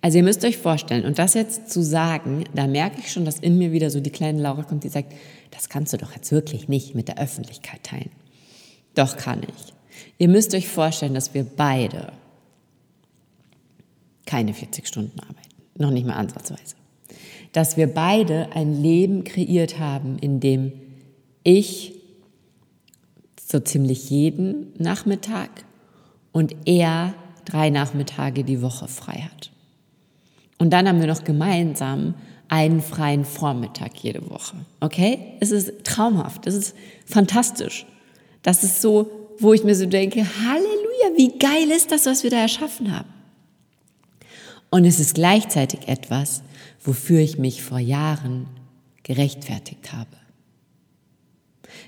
Also 0.00 0.18
ihr 0.18 0.24
müsst 0.24 0.44
euch 0.44 0.58
vorstellen, 0.58 1.04
und 1.04 1.18
das 1.18 1.34
jetzt 1.34 1.70
zu 1.70 1.82
sagen, 1.82 2.44
da 2.54 2.66
merke 2.66 3.00
ich 3.00 3.10
schon, 3.10 3.24
dass 3.24 3.38
in 3.38 3.58
mir 3.58 3.72
wieder 3.72 3.90
so 3.90 4.00
die 4.00 4.10
kleine 4.10 4.40
Laura 4.40 4.62
kommt, 4.62 4.84
die 4.84 4.88
sagt, 4.88 5.12
das 5.50 5.68
kannst 5.68 5.92
du 5.92 5.96
doch 5.96 6.14
jetzt 6.14 6.30
wirklich 6.30 6.68
nicht 6.68 6.94
mit 6.94 7.08
der 7.08 7.18
Öffentlichkeit 7.18 7.82
teilen. 7.82 8.10
Doch 8.94 9.16
kann 9.16 9.42
ich. 9.42 9.75
Ihr 10.18 10.28
müsst 10.28 10.54
euch 10.54 10.68
vorstellen, 10.68 11.14
dass 11.14 11.34
wir 11.34 11.44
beide 11.44 12.12
keine 14.24 14.54
40 14.54 14.86
Stunden 14.86 15.18
arbeiten, 15.20 15.38
noch 15.78 15.90
nicht 15.90 16.06
mal 16.06 16.14
ansatzweise. 16.14 16.76
Dass 17.52 17.76
wir 17.76 17.86
beide 17.86 18.52
ein 18.52 18.82
Leben 18.82 19.24
kreiert 19.24 19.78
haben, 19.78 20.18
in 20.18 20.40
dem 20.40 20.72
ich 21.44 21.94
so 23.40 23.60
ziemlich 23.60 24.10
jeden 24.10 24.72
Nachmittag 24.78 25.64
und 26.32 26.54
er 26.66 27.14
drei 27.44 27.70
Nachmittage 27.70 28.44
die 28.44 28.60
Woche 28.60 28.88
frei 28.88 29.28
hat. 29.32 29.50
Und 30.58 30.70
dann 30.70 30.88
haben 30.88 31.00
wir 31.00 31.06
noch 31.06 31.24
gemeinsam 31.24 32.14
einen 32.48 32.80
freien 32.80 33.24
Vormittag 33.24 33.96
jede 33.98 34.28
Woche. 34.30 34.56
Okay? 34.80 35.18
Es 35.40 35.50
ist 35.50 35.84
traumhaft. 35.84 36.46
Es 36.46 36.54
ist 36.54 36.74
fantastisch. 37.04 37.86
Das 38.42 38.64
ist 38.64 38.80
so, 38.80 39.25
wo 39.38 39.52
ich 39.52 39.64
mir 39.64 39.74
so 39.74 39.86
denke, 39.86 40.20
Halleluja, 40.20 41.16
wie 41.16 41.38
geil 41.38 41.70
ist 41.70 41.92
das, 41.92 42.06
was 42.06 42.22
wir 42.22 42.30
da 42.30 42.38
erschaffen 42.38 42.96
haben. 42.96 43.08
Und 44.70 44.84
es 44.84 44.98
ist 44.98 45.14
gleichzeitig 45.14 45.88
etwas, 45.88 46.42
wofür 46.82 47.20
ich 47.20 47.38
mich 47.38 47.62
vor 47.62 47.78
Jahren 47.78 48.46
gerechtfertigt 49.02 49.92
habe. 49.92 50.16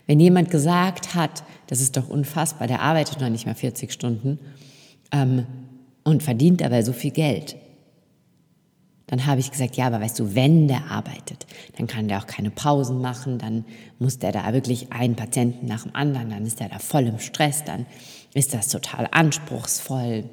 Wenn 0.06 0.20
jemand 0.20 0.50
gesagt 0.50 1.14
hat, 1.14 1.42
das 1.66 1.80
ist 1.80 1.96
doch 1.96 2.08
unfassbar, 2.08 2.66
der 2.66 2.80
arbeitet 2.80 3.20
noch 3.20 3.28
nicht 3.28 3.46
mal 3.46 3.54
40 3.54 3.92
Stunden 3.92 4.38
ähm, 5.12 5.46
und 6.04 6.22
verdient 6.22 6.62
aber 6.62 6.82
so 6.82 6.92
viel 6.92 7.10
Geld, 7.10 7.56
dann 9.08 9.26
habe 9.26 9.40
ich 9.40 9.50
gesagt, 9.50 9.76
ja, 9.76 9.86
aber 9.86 10.00
weißt 10.00 10.18
du, 10.20 10.34
wenn 10.34 10.68
der 10.68 10.90
arbeitet, 10.90 11.46
dann 11.76 11.86
kann 11.86 12.08
der 12.08 12.18
auch 12.18 12.26
keine 12.26 12.50
Pausen 12.50 13.00
machen, 13.00 13.38
dann 13.38 13.64
muss 13.98 14.18
der 14.18 14.32
da 14.32 14.52
wirklich 14.52 14.92
einen 14.92 15.16
Patienten 15.16 15.66
nach 15.66 15.82
dem 15.82 15.96
anderen, 15.96 16.30
dann 16.30 16.46
ist 16.46 16.60
der 16.60 16.68
da 16.68 16.78
voll 16.78 17.06
im 17.06 17.18
Stress, 17.18 17.64
dann 17.64 17.86
ist 18.34 18.54
das 18.54 18.68
total 18.68 19.08
anspruchsvoll. 19.10 20.24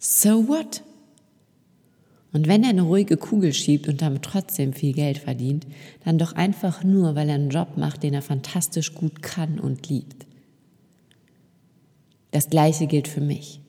So 0.00 0.48
what? 0.48 0.82
Und 2.32 2.46
wenn 2.46 2.62
er 2.62 2.70
eine 2.70 2.82
ruhige 2.82 3.16
Kugel 3.16 3.52
schiebt 3.52 3.88
und 3.88 4.00
damit 4.00 4.22
trotzdem 4.22 4.72
viel 4.72 4.92
Geld 4.92 5.18
verdient, 5.18 5.66
dann 6.04 6.18
doch 6.18 6.32
einfach 6.32 6.84
nur, 6.84 7.16
weil 7.16 7.28
er 7.28 7.36
einen 7.36 7.50
Job 7.50 7.76
macht, 7.76 8.02
den 8.04 8.14
er 8.14 8.22
fantastisch 8.22 8.94
gut 8.94 9.20
kann 9.22 9.58
und 9.58 9.88
liebt. 9.88 10.26
Das 12.30 12.50
Gleiche 12.50 12.86
gilt 12.86 13.08
für 13.08 13.20
mich. 13.20 13.63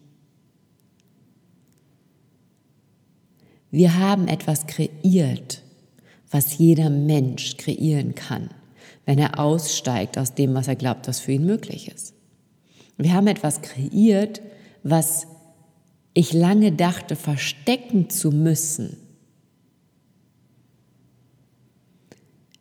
Wir 3.75 3.99
haben 3.99 4.29
etwas 4.29 4.67
kreiert, 4.67 5.61
was 6.31 6.57
jeder 6.57 6.89
Mensch 6.89 7.57
kreieren 7.57 8.15
kann, 8.15 8.49
wenn 9.03 9.19
er 9.19 9.37
aussteigt 9.37 10.17
aus 10.17 10.33
dem, 10.33 10.53
was 10.53 10.69
er 10.69 10.77
glaubt, 10.77 11.09
was 11.09 11.19
für 11.19 11.33
ihn 11.33 11.45
möglich 11.45 11.91
ist. 11.93 12.13
Wir 12.95 13.11
haben 13.11 13.27
etwas 13.27 13.61
kreiert, 13.61 14.41
was 14.83 15.27
ich 16.13 16.31
lange 16.31 16.71
dachte, 16.71 17.17
verstecken 17.17 18.09
zu 18.09 18.31
müssen, 18.31 18.95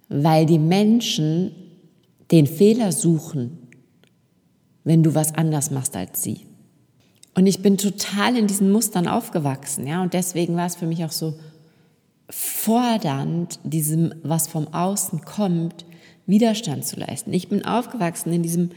weil 0.08 0.46
die 0.46 0.58
Menschen 0.58 1.52
den 2.32 2.48
Fehler 2.48 2.90
suchen, 2.90 3.68
wenn 4.82 5.04
du 5.04 5.14
was 5.14 5.32
anders 5.32 5.70
machst 5.70 5.94
als 5.94 6.24
sie. 6.24 6.40
Und 7.34 7.46
ich 7.46 7.62
bin 7.62 7.76
total 7.78 8.36
in 8.36 8.46
diesen 8.46 8.70
Mustern 8.70 9.08
aufgewachsen, 9.08 9.86
ja, 9.86 10.02
und 10.02 10.14
deswegen 10.14 10.56
war 10.56 10.66
es 10.66 10.76
für 10.76 10.86
mich 10.86 11.04
auch 11.04 11.12
so 11.12 11.34
fordernd, 12.30 13.58
diesem, 13.64 14.14
was 14.22 14.48
vom 14.48 14.72
Außen 14.72 15.24
kommt, 15.24 15.84
Widerstand 16.26 16.86
zu 16.86 16.98
leisten. 16.98 17.32
Ich 17.32 17.48
bin 17.48 17.64
aufgewachsen 17.64 18.32
in 18.32 18.42
diesem, 18.42 18.70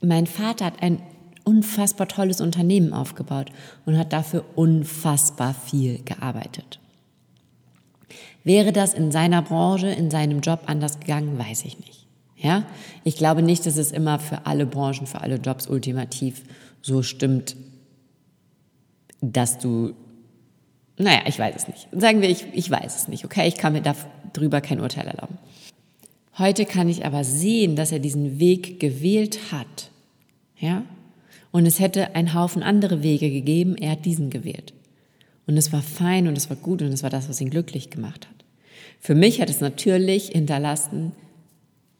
mein 0.00 0.26
Vater 0.26 0.66
hat 0.66 0.82
ein 0.82 1.00
unfassbar 1.44 2.06
tolles 2.06 2.40
Unternehmen 2.40 2.92
aufgebaut 2.92 3.50
und 3.86 3.98
hat 3.98 4.12
dafür 4.12 4.44
unfassbar 4.54 5.54
viel 5.54 6.00
gearbeitet. 6.04 6.78
Wäre 8.44 8.72
das 8.72 8.94
in 8.94 9.10
seiner 9.10 9.42
Branche, 9.42 9.88
in 9.88 10.10
seinem 10.10 10.40
Job 10.40 10.60
anders 10.66 11.00
gegangen, 11.00 11.38
weiß 11.38 11.64
ich 11.64 11.78
nicht. 11.78 12.06
Ja, 12.36 12.64
ich 13.04 13.16
glaube 13.16 13.42
nicht, 13.42 13.66
dass 13.66 13.76
es 13.76 13.92
immer 13.92 14.18
für 14.18 14.46
alle 14.46 14.66
Branchen, 14.66 15.06
für 15.06 15.20
alle 15.20 15.36
Jobs 15.36 15.68
ultimativ 15.68 16.42
so 16.82 17.02
stimmt, 17.02 17.56
dass 19.22 19.58
du, 19.58 19.94
naja, 20.98 21.22
ich 21.26 21.38
weiß 21.38 21.54
es 21.56 21.68
nicht. 21.68 21.88
Sagen 21.92 22.20
wir, 22.20 22.28
ich, 22.28 22.44
ich 22.52 22.70
weiß 22.70 22.94
es 22.94 23.08
nicht, 23.08 23.24
okay? 23.24 23.48
Ich 23.48 23.54
kann 23.54 23.72
mir 23.72 23.82
darüber 24.34 24.60
kein 24.60 24.80
Urteil 24.80 25.06
erlauben. 25.06 25.38
Heute 26.36 26.66
kann 26.66 26.88
ich 26.88 27.06
aber 27.06 27.24
sehen, 27.24 27.76
dass 27.76 27.92
er 27.92 28.00
diesen 28.00 28.38
Weg 28.38 28.80
gewählt 28.80 29.52
hat, 29.52 29.90
ja? 30.58 30.84
Und 31.50 31.66
es 31.66 31.80
hätte 31.80 32.14
einen 32.14 32.32
Haufen 32.32 32.62
andere 32.62 33.02
Wege 33.02 33.30
gegeben, 33.30 33.76
er 33.76 33.92
hat 33.92 34.06
diesen 34.06 34.30
gewählt. 34.30 34.72
Und 35.46 35.58
es 35.58 35.72
war 35.72 35.82
fein 35.82 36.26
und 36.26 36.38
es 36.38 36.48
war 36.48 36.56
gut 36.56 36.80
und 36.80 36.88
es 36.88 37.02
war 37.02 37.10
das, 37.10 37.28
was 37.28 37.40
ihn 37.40 37.50
glücklich 37.50 37.90
gemacht 37.90 38.26
hat. 38.26 38.44
Für 38.98 39.14
mich 39.14 39.40
hat 39.40 39.50
es 39.50 39.60
natürlich 39.60 40.28
hinterlassen 40.28 41.12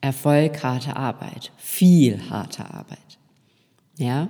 Erfolg, 0.00 0.62
harte 0.62 0.96
Arbeit, 0.96 1.52
viel 1.58 2.30
harte 2.30 2.64
Arbeit. 2.64 2.98
Ja, 3.98 4.28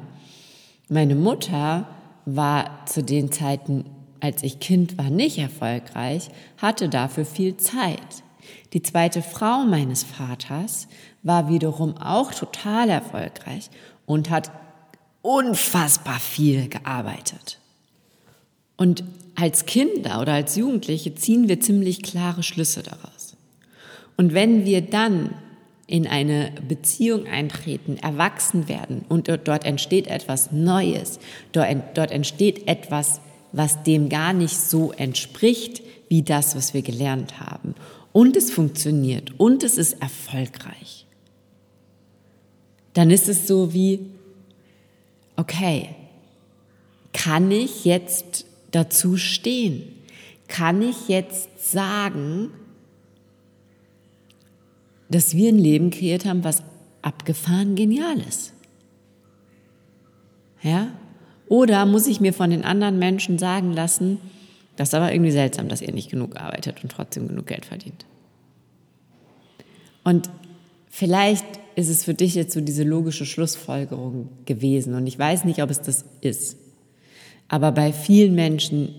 meine 0.89 1.15
Mutter 1.15 1.87
war 2.25 2.87
zu 2.87 3.02
den 3.02 3.33
Zeiten, 3.33 3.85
als 4.21 4.43
ich 4.43 4.61
Kind 4.61 4.99
war, 4.99 5.11
nicht 5.11 5.38
erfolgreich, 5.38 6.29
hatte 6.59 6.88
dafür 6.88 7.25
viel 7.25 7.57
Zeit. 7.57 8.23
Die 8.73 8.83
zweite 8.83 9.23
Frau 9.23 9.64
meines 9.64 10.02
Vaters 10.02 10.88
war 11.23 11.49
wiederum 11.49 11.97
auch 11.97 12.33
total 12.33 12.88
erfolgreich 12.88 13.71
und 14.07 14.31
hat 14.31 14.50
unfassbar 15.23 16.19
viel 16.19 16.69
gearbeitet. 16.69 17.59
Und 18.76 19.05
als 19.35 19.67
Kinder 19.67 20.21
oder 20.21 20.35
als 20.35 20.57
Jugendliche 20.57 21.14
ziehen 21.14 21.49
wir 21.49 21.61
ziemlich 21.61 22.02
klare 22.02 22.43
Schlüsse 22.43 22.83
daraus. 22.83 23.37
Und 24.17 24.35
wenn 24.35 24.64
wir 24.64 24.83
dann 24.83 25.35
in 25.93 26.07
eine 26.07 26.53
Beziehung 26.67 27.27
eintreten, 27.27 27.99
erwachsen 27.99 28.67
werden 28.67 29.05
und 29.11 29.29
dort 29.29 29.67
entsteht 29.67 30.07
etwas 30.07 30.51
Neues, 30.51 31.19
dort 31.53 32.11
entsteht 32.11 32.67
etwas, 32.67 33.21
was 33.53 33.83
dem 33.83 34.09
gar 34.09 34.33
nicht 34.33 34.57
so 34.57 34.93
entspricht 34.93 35.83
wie 36.09 36.23
das, 36.23 36.57
was 36.57 36.73
wir 36.73 36.81
gelernt 36.81 37.41
haben. 37.41 37.75
Und 38.11 38.39
es 38.39 38.51
funktioniert 38.51 39.39
und 39.39 39.63
es 39.65 39.77
ist 39.77 40.01
erfolgreich. 40.01 41.05
Dann 42.95 43.11
ist 43.11 43.29
es 43.29 43.47
so 43.47 43.75
wie, 43.75 44.01
okay, 45.37 45.91
kann 47.13 47.51
ich 47.51 47.85
jetzt 47.85 48.47
dazu 48.71 49.19
stehen? 49.19 49.93
Kann 50.49 50.81
ich 50.81 51.09
jetzt 51.09 51.71
sagen, 51.71 52.51
dass 55.14 55.37
wir 55.37 55.49
ein 55.49 55.59
Leben 55.59 55.90
kreiert 55.90 56.25
haben, 56.25 56.45
was 56.45 56.62
abgefahren 57.02 57.75
genial 57.75 58.19
ist? 58.28 58.52
Ja? 60.62 60.88
Oder 61.49 61.85
muss 61.87 62.07
ich 62.07 62.21
mir 62.21 62.33
von 62.33 62.50
den 62.50 62.64
anderen 62.64 62.99
Menschen 62.99 63.38
sagen 63.38 63.73
lassen, 63.73 64.19
das 64.76 64.88
ist 64.88 64.95
aber 64.95 65.12
irgendwie 65.12 65.33
seltsam, 65.33 65.69
dass 65.69 65.83
ihr 65.83 65.92
nicht 65.92 66.11
genug 66.11 66.37
arbeitet 66.37 66.83
und 66.83 66.90
trotzdem 66.90 67.28
genug 67.28 67.47
Geld 67.47 67.66
verdient. 67.66 68.07
Und 70.02 70.31
vielleicht 70.88 71.45
ist 71.76 71.88
es 71.88 72.04
für 72.04 72.14
dich 72.14 72.35
jetzt 72.35 72.54
so 72.54 72.61
diese 72.61 72.85
logische 72.85 73.26
Schlussfolgerung 73.26 74.28
gewesen. 74.47 74.95
Und 74.95 75.07
ich 75.07 75.19
weiß 75.19 75.45
nicht, 75.45 75.62
ob 75.62 75.71
es 75.71 75.83
das 75.83 76.04
ist. 76.21 76.57
Aber 77.49 77.73
bei 77.73 77.92
vielen 77.92 78.35
Menschen, 78.35 78.95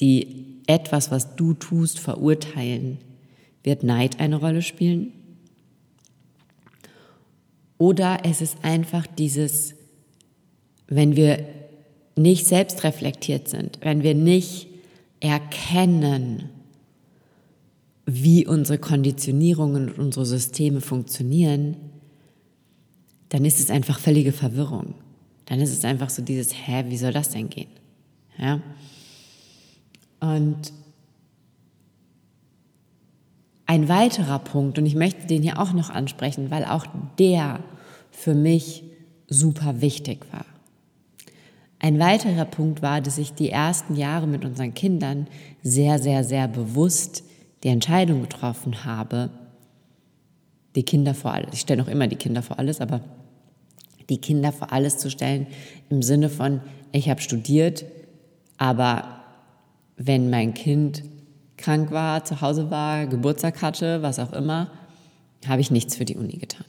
die 0.00 0.58
etwas, 0.66 1.10
was 1.10 1.36
du 1.36 1.54
tust, 1.54 1.98
verurteilen, 1.98 2.98
wird 3.62 3.82
Neid 3.82 4.20
eine 4.20 4.36
Rolle 4.36 4.62
spielen? 4.62 5.12
Oder 7.78 8.20
es 8.24 8.40
ist 8.40 8.58
einfach 8.62 9.06
dieses, 9.06 9.74
wenn 10.86 11.16
wir 11.16 11.44
nicht 12.16 12.46
selbst 12.46 12.84
reflektiert 12.84 13.48
sind, 13.48 13.78
wenn 13.82 14.02
wir 14.02 14.14
nicht 14.14 14.68
erkennen, 15.20 16.50
wie 18.06 18.46
unsere 18.46 18.78
Konditionierungen 18.78 19.88
und 19.88 19.98
unsere 19.98 20.26
Systeme 20.26 20.80
funktionieren, 20.80 21.76
dann 23.28 23.44
ist 23.44 23.60
es 23.60 23.70
einfach 23.70 23.98
völlige 23.98 24.32
Verwirrung. 24.32 24.94
Dann 25.46 25.60
ist 25.60 25.72
es 25.72 25.84
einfach 25.84 26.10
so 26.10 26.22
dieses, 26.22 26.52
hä, 26.52 26.84
wie 26.88 26.96
soll 26.96 27.12
das 27.12 27.30
denn 27.30 27.48
gehen? 27.48 27.70
Ja? 28.38 28.60
Und 30.20 30.72
ein 33.72 33.88
weiterer 33.88 34.38
Punkt, 34.38 34.78
und 34.78 34.84
ich 34.84 34.94
möchte 34.94 35.26
den 35.26 35.42
hier 35.42 35.58
auch 35.58 35.72
noch 35.72 35.88
ansprechen, 35.88 36.50
weil 36.50 36.66
auch 36.66 36.84
der 37.18 37.60
für 38.10 38.34
mich 38.34 38.84
super 39.28 39.80
wichtig 39.80 40.26
war. 40.30 40.44
Ein 41.78 41.98
weiterer 41.98 42.44
Punkt 42.44 42.82
war, 42.82 43.00
dass 43.00 43.16
ich 43.16 43.32
die 43.32 43.48
ersten 43.48 43.96
Jahre 43.96 44.26
mit 44.26 44.44
unseren 44.44 44.74
Kindern 44.74 45.26
sehr, 45.62 45.98
sehr, 45.98 46.22
sehr 46.22 46.48
bewusst 46.48 47.24
die 47.62 47.68
Entscheidung 47.68 48.20
getroffen 48.20 48.84
habe, 48.84 49.30
die 50.74 50.82
Kinder 50.82 51.14
vor 51.14 51.32
alles, 51.32 51.54
ich 51.54 51.60
stelle 51.60 51.80
noch 51.80 51.88
immer 51.88 52.08
die 52.08 52.16
Kinder 52.16 52.42
vor 52.42 52.58
alles, 52.58 52.82
aber 52.82 53.00
die 54.10 54.18
Kinder 54.18 54.52
vor 54.52 54.70
alles 54.70 54.98
zu 54.98 55.10
stellen 55.10 55.46
im 55.88 56.02
Sinne 56.02 56.28
von, 56.28 56.60
ich 56.92 57.08
habe 57.08 57.22
studiert, 57.22 57.86
aber 58.58 59.22
wenn 59.96 60.28
mein 60.28 60.52
Kind 60.52 61.04
krank 61.56 61.90
war, 61.90 62.24
zu 62.24 62.40
Hause 62.40 62.70
war, 62.70 63.06
Geburtstag 63.06 63.62
hatte, 63.62 64.02
was 64.02 64.18
auch 64.18 64.32
immer, 64.32 64.70
habe 65.46 65.60
ich 65.60 65.70
nichts 65.70 65.96
für 65.96 66.04
die 66.04 66.16
Uni 66.16 66.34
getan. 66.34 66.66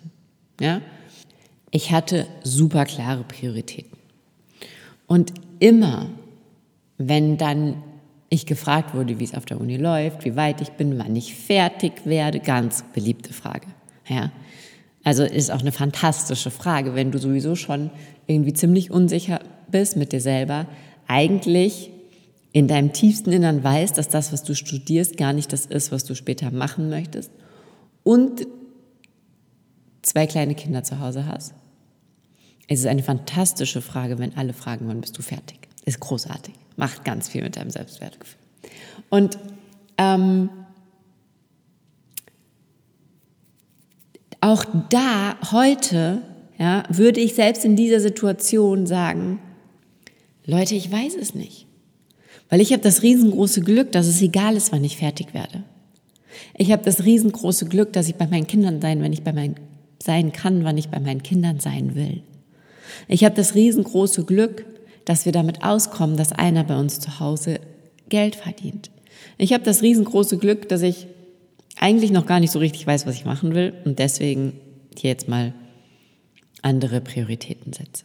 Ja? 0.59 0.81
Ich 1.71 1.91
hatte 1.91 2.27
super 2.43 2.85
klare 2.85 3.23
Prioritäten. 3.23 3.97
Und 5.07 5.33
immer, 5.59 6.07
wenn 6.97 7.37
dann 7.37 7.83
ich 8.29 8.45
gefragt 8.45 8.95
wurde, 8.95 9.19
wie 9.19 9.23
es 9.23 9.35
auf 9.35 9.45
der 9.45 9.61
Uni 9.61 9.77
läuft, 9.77 10.25
wie 10.25 10.35
weit 10.35 10.61
ich 10.61 10.71
bin, 10.71 10.97
wann 10.97 11.15
ich 11.15 11.35
fertig 11.35 12.05
werde, 12.05 12.39
ganz 12.39 12.83
beliebte 12.93 13.31
Frage. 13.31 13.67
Ja? 14.07 14.31
Also 15.03 15.23
ist 15.23 15.51
auch 15.51 15.59
eine 15.59 15.71
fantastische 15.71 16.49
Frage, 16.49 16.95
wenn 16.95 17.11
du 17.11 17.19
sowieso 17.19 17.55
schon 17.55 17.91
irgendwie 18.25 18.53
ziemlich 18.53 18.89
unsicher 18.89 19.39
bist 19.67 19.97
mit 19.97 20.13
dir 20.13 20.21
selber, 20.21 20.65
eigentlich 21.07 21.91
in 22.53 22.67
deinem 22.67 22.93
tiefsten 22.93 23.31
Innern 23.31 23.63
weißt, 23.63 23.97
dass 23.97 24.09
das, 24.09 24.31
was 24.31 24.43
du 24.43 24.55
studierst, 24.55 25.17
gar 25.17 25.33
nicht 25.33 25.51
das 25.51 25.65
ist, 25.65 25.91
was 25.91 26.05
du 26.05 26.15
später 26.15 26.51
machen 26.51 26.89
möchtest 26.89 27.31
und 28.03 28.47
zwei 30.03 30.27
kleine 30.27 30.53
Kinder 30.53 30.83
zu 30.83 30.99
Hause 30.99 31.25
hast. 31.25 31.53
Es 32.67 32.79
ist 32.79 32.85
eine 32.85 33.03
fantastische 33.03 33.81
Frage, 33.81 34.19
wenn 34.19 34.37
alle 34.37 34.53
fragen, 34.53 34.87
wann 34.87 35.01
bist 35.01 35.17
du 35.17 35.23
fertig. 35.23 35.67
Ist 35.85 35.99
großartig, 35.99 36.53
macht 36.77 37.03
ganz 37.03 37.27
viel 37.27 37.41
mit 37.41 37.57
deinem 37.57 37.71
Selbstwertgefühl. 37.71 38.39
Und 39.09 39.37
ähm, 39.97 40.49
auch 44.41 44.63
da 44.89 45.37
heute 45.51 46.21
ja, 46.59 46.83
würde 46.89 47.19
ich 47.19 47.33
selbst 47.33 47.65
in 47.65 47.75
dieser 47.75 47.99
Situation 47.99 48.85
sagen, 48.85 49.39
Leute, 50.45 50.75
ich 50.75 50.91
weiß 50.91 51.15
es 51.15 51.33
nicht. 51.33 51.67
Weil 52.53 52.61
ich 52.61 52.71
habe 52.71 52.83
das 52.83 53.01
riesengroße 53.01 53.61
Glück, 53.61 53.91
dass 53.93 54.05
es 54.05 54.21
egal 54.21 54.55
ist, 54.55 54.71
wann 54.71 54.83
ich 54.83 54.97
fertig 54.97 55.33
werde. 55.33 55.63
Ich 56.55 56.71
habe 56.71 56.83
das 56.83 57.03
riesengroße 57.03 57.65
Glück, 57.65 57.93
dass 57.93 58.07
ich 58.07 58.13
bei 58.13 58.27
meinen 58.27 58.45
Kindern 58.45 58.79
sein, 58.79 59.01
wenn 59.01 59.11
ich 59.11 59.23
bei 59.23 59.33
meinen 59.33 59.55
sein 59.97 60.31
kann, 60.31 60.63
wann 60.63 60.77
ich 60.77 60.89
bei 60.89 60.99
meinen 60.99 61.23
Kindern 61.23 61.59
sein 61.59 61.95
will. 61.95 62.21
Ich 63.07 63.23
habe 63.23 63.33
das 63.33 63.55
riesengroße 63.55 64.25
Glück, 64.25 64.67
dass 65.03 65.25
wir 65.25 65.31
damit 65.31 65.63
auskommen, 65.63 66.15
dass 66.15 66.31
einer 66.31 66.63
bei 66.63 66.77
uns 66.77 66.99
zu 66.99 67.19
Hause 67.19 67.59
Geld 68.09 68.35
verdient. 68.35 68.91
Ich 69.39 69.51
habe 69.51 69.63
das 69.63 69.81
riesengroße 69.81 70.37
Glück, 70.37 70.69
dass 70.69 70.83
ich 70.83 71.07
eigentlich 71.79 72.11
noch 72.11 72.27
gar 72.27 72.39
nicht 72.39 72.51
so 72.51 72.59
richtig 72.59 72.85
weiß, 72.85 73.07
was 73.07 73.15
ich 73.15 73.25
machen 73.25 73.55
will 73.55 73.73
und 73.83 73.97
deswegen 73.97 74.53
hier 74.95 75.09
jetzt 75.09 75.27
mal 75.27 75.55
andere 76.61 77.01
Prioritäten 77.01 77.73
setze. 77.73 78.03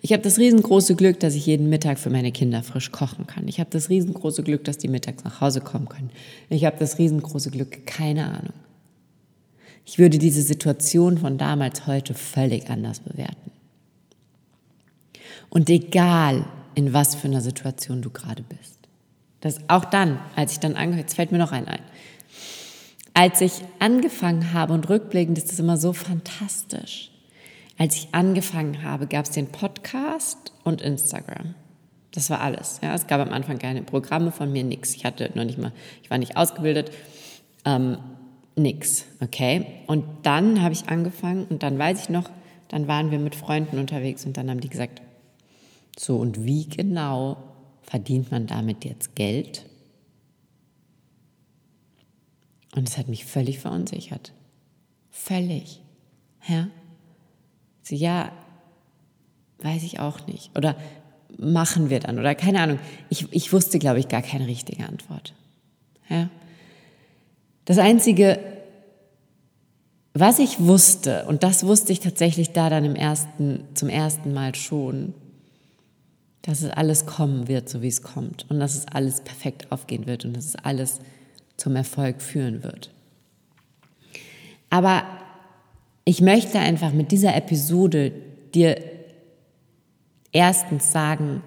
Ich 0.00 0.12
habe 0.12 0.22
das 0.22 0.38
riesengroße 0.38 0.94
Glück, 0.94 1.20
dass 1.20 1.34
ich 1.34 1.46
jeden 1.46 1.68
Mittag 1.68 1.98
für 1.98 2.10
meine 2.10 2.32
Kinder 2.32 2.62
frisch 2.62 2.92
kochen 2.92 3.26
kann. 3.26 3.48
Ich 3.48 3.60
habe 3.60 3.70
das 3.70 3.88
riesengroße 3.88 4.42
Glück, 4.42 4.64
dass 4.64 4.78
die 4.78 4.88
mittags 4.88 5.24
nach 5.24 5.40
Hause 5.40 5.60
kommen 5.60 5.88
können. 5.88 6.10
Ich 6.48 6.64
habe 6.64 6.76
das 6.78 6.98
riesengroße 6.98 7.50
Glück, 7.50 7.86
keine 7.86 8.26
Ahnung. 8.26 8.54
Ich 9.84 9.98
würde 9.98 10.18
diese 10.18 10.42
Situation 10.42 11.18
von 11.18 11.38
damals 11.38 11.86
heute 11.86 12.14
völlig 12.14 12.68
anders 12.68 13.00
bewerten. 13.00 13.50
Und 15.50 15.70
egal, 15.70 16.44
in 16.74 16.92
was 16.92 17.14
für 17.14 17.26
einer 17.26 17.40
Situation 17.40 18.02
du 18.02 18.10
gerade 18.10 18.42
bist. 18.42 18.78
Das 19.40 19.60
auch 19.68 19.84
dann, 19.84 20.18
als 20.36 20.52
ich 20.52 20.60
dann 20.60 20.76
angehört, 20.76 21.06
jetzt 21.06 21.14
fällt 21.14 21.32
mir 21.32 21.38
noch 21.38 21.52
ein 21.52 21.66
ein. 21.66 21.80
Als 23.14 23.40
ich 23.40 23.52
angefangen 23.78 24.52
habe, 24.52 24.74
und 24.74 24.88
rückblickend 24.88 25.38
ist 25.38 25.50
das 25.50 25.58
immer 25.58 25.76
so 25.76 25.92
fantastisch, 25.92 27.10
als 27.78 27.94
ich 27.94 28.08
angefangen 28.12 28.82
habe, 28.82 29.06
gab 29.06 29.24
es 29.24 29.30
den 29.30 29.46
Podcast 29.46 30.52
und 30.64 30.82
Instagram. 30.82 31.54
Das 32.10 32.28
war 32.28 32.40
alles. 32.40 32.80
Ja, 32.82 32.94
es 32.94 33.06
gab 33.06 33.20
am 33.20 33.32
Anfang 33.32 33.58
keine 33.58 33.82
Programme 33.82 34.32
von 34.32 34.50
mir, 34.50 34.64
nix. 34.64 34.94
Ich 34.94 35.04
hatte 35.04 35.30
noch 35.34 35.44
nicht 35.44 35.58
mal, 35.58 35.72
ich 36.02 36.10
war 36.10 36.18
nicht 36.18 36.36
ausgebildet, 36.36 36.90
ähm, 37.64 37.98
nix. 38.56 39.04
Okay. 39.20 39.64
Und 39.86 40.04
dann 40.24 40.62
habe 40.62 40.74
ich 40.74 40.88
angefangen 40.88 41.46
und 41.48 41.62
dann 41.62 41.78
weiß 41.78 42.02
ich 42.02 42.08
noch, 42.08 42.28
dann 42.66 42.88
waren 42.88 43.10
wir 43.12 43.20
mit 43.20 43.36
Freunden 43.36 43.78
unterwegs 43.78 44.26
und 44.26 44.36
dann 44.36 44.50
haben 44.50 44.60
die 44.60 44.68
gesagt, 44.68 45.00
so 45.96 46.16
und 46.16 46.44
wie 46.44 46.68
genau 46.68 47.36
verdient 47.82 48.30
man 48.30 48.46
damit 48.46 48.84
jetzt 48.84 49.14
Geld? 49.14 49.64
Und 52.74 52.88
es 52.88 52.98
hat 52.98 53.08
mich 53.08 53.24
völlig 53.24 53.60
verunsichert. 53.60 54.32
Völlig. 55.10 55.80
Ja? 56.46 56.68
So, 57.88 57.94
ja, 57.94 58.32
weiß 59.60 59.82
ich 59.82 59.98
auch 59.98 60.26
nicht. 60.26 60.56
Oder 60.56 60.76
machen 61.38 61.88
wir 61.88 62.00
dann? 62.00 62.18
Oder 62.18 62.34
keine 62.34 62.60
Ahnung. 62.60 62.78
Ich, 63.08 63.32
ich 63.32 63.52
wusste, 63.52 63.78
glaube 63.78 63.98
ich, 63.98 64.08
gar 64.08 64.22
keine 64.22 64.46
richtige 64.46 64.86
Antwort. 64.86 65.34
Ja? 66.08 66.28
Das 67.64 67.78
Einzige, 67.78 68.38
was 70.12 70.38
ich 70.38 70.60
wusste, 70.60 71.24
und 71.26 71.42
das 71.42 71.64
wusste 71.64 71.92
ich 71.92 72.00
tatsächlich 72.00 72.52
da 72.52 72.68
dann 72.68 72.84
im 72.84 72.94
ersten, 72.94 73.64
zum 73.74 73.88
ersten 73.88 74.34
Mal 74.34 74.54
schon, 74.54 75.14
dass 76.42 76.62
es 76.62 76.70
alles 76.70 77.06
kommen 77.06 77.48
wird, 77.48 77.68
so 77.68 77.82
wie 77.82 77.88
es 77.88 78.02
kommt. 78.02 78.46
Und 78.50 78.60
dass 78.60 78.74
es 78.74 78.86
alles 78.86 79.22
perfekt 79.22 79.72
aufgehen 79.72 80.06
wird 80.06 80.24
und 80.24 80.36
dass 80.36 80.44
es 80.44 80.56
alles 80.56 80.98
zum 81.56 81.74
Erfolg 81.74 82.20
führen 82.20 82.62
wird. 82.62 82.90
Aber 84.70 85.04
ich 86.08 86.22
möchte 86.22 86.58
einfach 86.58 86.94
mit 86.94 87.12
dieser 87.12 87.36
Episode 87.36 88.12
dir 88.54 88.80
erstens 90.32 90.90
sagen, 90.90 91.42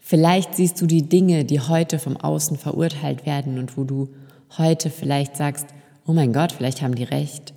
vielleicht 0.00 0.54
siehst 0.54 0.80
du 0.80 0.86
die 0.86 1.08
Dinge, 1.08 1.44
die 1.44 1.58
heute 1.58 1.98
vom 1.98 2.16
Außen 2.16 2.56
verurteilt 2.56 3.26
werden 3.26 3.58
und 3.58 3.76
wo 3.76 3.82
du 3.82 4.10
heute 4.56 4.90
vielleicht 4.90 5.36
sagst, 5.36 5.66
oh 6.06 6.12
mein 6.12 6.32
Gott, 6.32 6.52
vielleicht 6.52 6.80
haben 6.80 6.94
die 6.94 7.02
recht, 7.02 7.54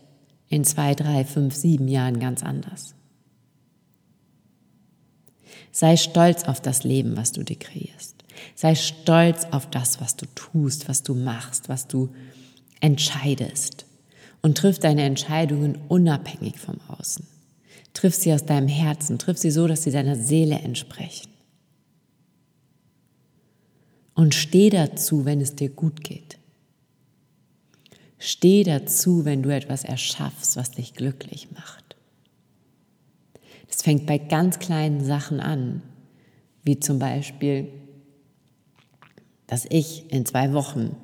in 0.49 0.63
zwei, 0.63 0.95
drei, 0.95 1.25
fünf, 1.25 1.53
sieben 1.53 1.88
Jahren 1.88 2.19
ganz 2.19 2.41
anders. 2.41 2.95
Sei 5.71 5.95
stolz 5.95 6.45
auf 6.45 6.60
das 6.60 6.83
Leben, 6.83 7.15
was 7.15 7.33
du 7.33 7.43
dir 7.43 7.60
kreierst. 7.60 8.15
Sei 8.55 8.73
stolz 8.73 9.45
auf 9.51 9.69
das, 9.69 10.01
was 10.01 10.15
du 10.15 10.25
tust, 10.33 10.89
was 10.89 11.03
du 11.03 11.13
machst, 11.13 11.69
was 11.69 11.88
du 11.88 12.10
entscheidest. 12.79 13.87
Und 14.47 14.57
triff 14.57 14.79
deine 14.79 15.03
Entscheidungen 15.03 15.77
unabhängig 15.89 16.57
vom 16.57 16.79
Außen. 16.88 17.27
Triff 17.93 18.15
sie 18.15 18.33
aus 18.33 18.45
deinem 18.45 18.69
Herzen, 18.69 19.19
triff 19.19 19.38
sie 19.38 19.51
so, 19.51 19.67
dass 19.67 19.83
sie 19.83 19.91
deiner 19.91 20.15
Seele 20.15 20.60
entsprechen. 20.60 21.29
Und 24.15 24.33
steh 24.33 24.69
dazu, 24.69 25.25
wenn 25.25 25.41
es 25.41 25.55
dir 25.55 25.67
gut 25.67 26.01
geht. 26.01 26.38
Steh 28.19 28.63
dazu, 28.63 29.25
wenn 29.25 29.43
du 29.43 29.53
etwas 29.53 29.83
erschaffst, 29.83 30.55
was 30.55 30.71
dich 30.71 30.93
glücklich 30.93 31.51
macht. 31.51 31.97
Das 33.67 33.81
fängt 33.81 34.05
bei 34.05 34.17
ganz 34.17 34.60
kleinen 34.60 35.03
Sachen 35.03 35.41
an, 35.41 35.81
wie 36.63 36.79
zum 36.79 36.99
Beispiel, 36.99 37.67
dass 39.45 39.65
ich 39.69 40.10
in 40.10 40.25
zwei 40.25 40.53
Wochen 40.53 40.95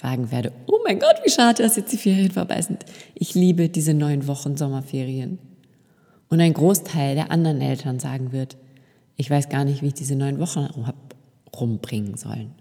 sagen 0.00 0.30
werde, 0.30 0.52
oh 0.66 0.78
mein 0.84 0.98
Gott, 0.98 1.16
wie 1.24 1.30
schade, 1.30 1.62
dass 1.62 1.76
jetzt 1.76 1.92
die 1.92 1.98
Ferien 1.98 2.30
vorbei 2.30 2.62
sind. 2.62 2.84
Ich 3.14 3.34
liebe 3.34 3.68
diese 3.68 3.92
neun 3.92 4.26
Wochen 4.26 4.56
Sommerferien. 4.56 5.38
Und 6.30 6.40
ein 6.40 6.54
Großteil 6.54 7.16
der 7.16 7.30
anderen 7.30 7.60
Eltern 7.60 7.98
sagen 7.98 8.32
wird, 8.32 8.56
ich 9.16 9.30
weiß 9.30 9.50
gar 9.50 9.64
nicht, 9.64 9.82
wie 9.82 9.88
ich 9.88 9.94
diese 9.94 10.16
neun 10.16 10.38
Wochen 10.38 10.66
rumbringen 11.54 12.16
sollen. 12.16 12.52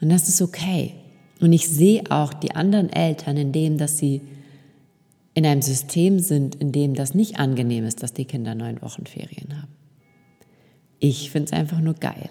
Und 0.00 0.10
das 0.10 0.28
ist 0.28 0.40
okay. 0.40 0.94
Und 1.40 1.52
ich 1.52 1.68
sehe 1.68 2.04
auch 2.10 2.32
die 2.34 2.54
anderen 2.54 2.90
Eltern 2.90 3.36
in 3.36 3.50
dem, 3.50 3.76
dass 3.76 3.98
sie 3.98 4.20
in 5.34 5.44
einem 5.46 5.62
System 5.62 6.20
sind, 6.20 6.54
in 6.54 6.70
dem 6.70 6.94
das 6.94 7.14
nicht 7.14 7.38
angenehm 7.40 7.84
ist, 7.84 8.02
dass 8.02 8.12
die 8.12 8.26
Kinder 8.26 8.54
neun 8.54 8.80
Wochen 8.82 9.06
Ferien 9.06 9.60
haben. 9.60 9.72
Ich 11.00 11.30
finde 11.30 11.46
es 11.46 11.52
einfach 11.52 11.80
nur 11.80 11.94
geil. 11.94 12.28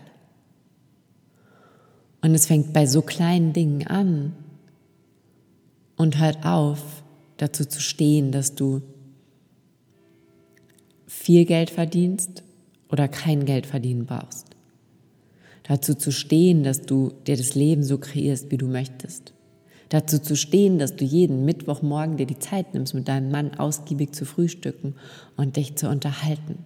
Und 2.21 2.35
es 2.35 2.47
fängt 2.47 2.73
bei 2.73 2.85
so 2.85 3.01
kleinen 3.01 3.53
Dingen 3.53 3.87
an 3.87 4.33
und 5.95 6.19
hört 6.19 6.45
auf, 6.45 7.03
dazu 7.37 7.65
zu 7.65 7.81
stehen, 7.81 8.31
dass 8.31 8.55
du 8.55 8.81
viel 11.07 11.45
Geld 11.45 11.69
verdienst 11.69 12.43
oder 12.89 13.07
kein 13.07 13.45
Geld 13.45 13.65
verdienen 13.65 14.05
brauchst. 14.05 14.47
Dazu 15.63 15.93
zu 15.93 16.11
stehen, 16.11 16.63
dass 16.63 16.81
du 16.81 17.11
dir 17.27 17.37
das 17.37 17.55
Leben 17.55 17.83
so 17.83 17.97
kreierst, 17.97 18.51
wie 18.51 18.57
du 18.57 18.67
möchtest. 18.67 19.33
Dazu 19.89 20.19
zu 20.19 20.35
stehen, 20.35 20.79
dass 20.79 20.95
du 20.95 21.03
jeden 21.03 21.45
Mittwochmorgen 21.45 22.17
dir 22.17 22.27
die 22.27 22.39
Zeit 22.39 22.73
nimmst, 22.73 22.93
mit 22.93 23.07
deinem 23.07 23.31
Mann 23.31 23.55
ausgiebig 23.55 24.13
zu 24.13 24.25
frühstücken 24.25 24.95
und 25.35 25.57
dich 25.57 25.75
zu 25.75 25.89
unterhalten. 25.89 26.65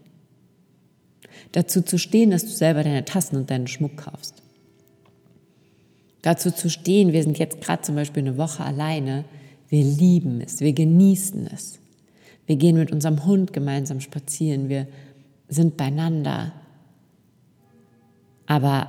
Dazu 1.53 1.81
zu 1.81 1.97
stehen, 1.97 2.31
dass 2.31 2.43
du 2.43 2.51
selber 2.51 2.83
deine 2.83 3.05
Tassen 3.05 3.37
und 3.37 3.49
deinen 3.49 3.67
Schmuck 3.67 3.97
kaufst. 3.97 4.42
Dazu 6.23 6.51
zu 6.51 6.69
stehen, 6.69 7.11
wir 7.11 7.21
sind 7.21 7.37
jetzt 7.37 7.61
gerade 7.61 7.83
zum 7.83 7.95
Beispiel 7.95 8.23
eine 8.23 8.37
Woche 8.37 8.63
alleine, 8.63 9.25
wir 9.69 9.83
lieben 9.83 10.41
es, 10.41 10.61
wir 10.61 10.73
genießen 10.73 11.47
es. 11.53 11.79
Wir 12.45 12.55
gehen 12.55 12.77
mit 12.77 12.91
unserem 12.91 13.25
Hund 13.25 13.53
gemeinsam 13.53 13.99
spazieren, 13.99 14.69
wir 14.69 14.87
sind 15.49 15.77
beieinander. 15.77 16.53
Aber 18.45 18.87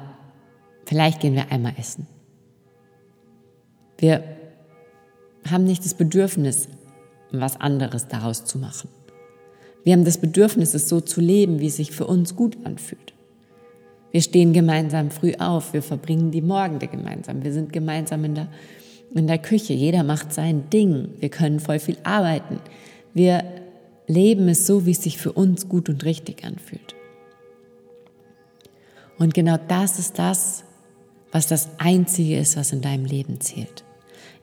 vielleicht 0.86 1.20
gehen 1.20 1.34
wir 1.34 1.50
einmal 1.50 1.74
essen. 1.76 2.06
Wir 3.98 4.22
haben 5.50 5.64
nicht 5.64 5.84
das 5.84 5.94
Bedürfnis, 5.94 6.68
was 7.32 7.60
anderes 7.60 8.06
daraus 8.06 8.44
zu 8.44 8.58
machen. 8.58 8.88
Wir 9.82 9.92
haben 9.92 10.04
das 10.04 10.18
Bedürfnis, 10.18 10.74
es 10.74 10.88
so 10.88 11.00
zu 11.00 11.20
leben, 11.20 11.58
wie 11.58 11.66
es 11.66 11.76
sich 11.76 11.90
für 11.90 12.06
uns 12.06 12.36
gut 12.36 12.58
anfühlt. 12.64 13.13
Wir 14.14 14.22
stehen 14.22 14.52
gemeinsam 14.52 15.10
früh 15.10 15.32
auf, 15.40 15.72
wir 15.72 15.82
verbringen 15.82 16.30
die 16.30 16.40
Morgende 16.40 16.86
gemeinsam, 16.86 17.42
wir 17.42 17.52
sind 17.52 17.72
gemeinsam 17.72 18.24
in 18.24 18.36
der, 18.36 18.46
in 19.12 19.26
der 19.26 19.38
Küche, 19.38 19.72
jeder 19.72 20.04
macht 20.04 20.32
sein 20.32 20.70
Ding, 20.70 21.08
wir 21.18 21.30
können 21.30 21.58
voll 21.58 21.80
viel 21.80 21.96
arbeiten. 22.04 22.60
Wir 23.12 23.42
leben 24.06 24.48
es 24.48 24.68
so, 24.68 24.86
wie 24.86 24.92
es 24.92 25.02
sich 25.02 25.18
für 25.18 25.32
uns 25.32 25.68
gut 25.68 25.88
und 25.88 26.04
richtig 26.04 26.44
anfühlt. 26.44 26.94
Und 29.18 29.34
genau 29.34 29.56
das 29.66 29.98
ist 29.98 30.16
das, 30.16 30.62
was 31.32 31.48
das 31.48 31.70
Einzige 31.78 32.38
ist, 32.38 32.56
was 32.56 32.70
in 32.70 32.82
deinem 32.82 33.06
Leben 33.06 33.40
zählt. 33.40 33.82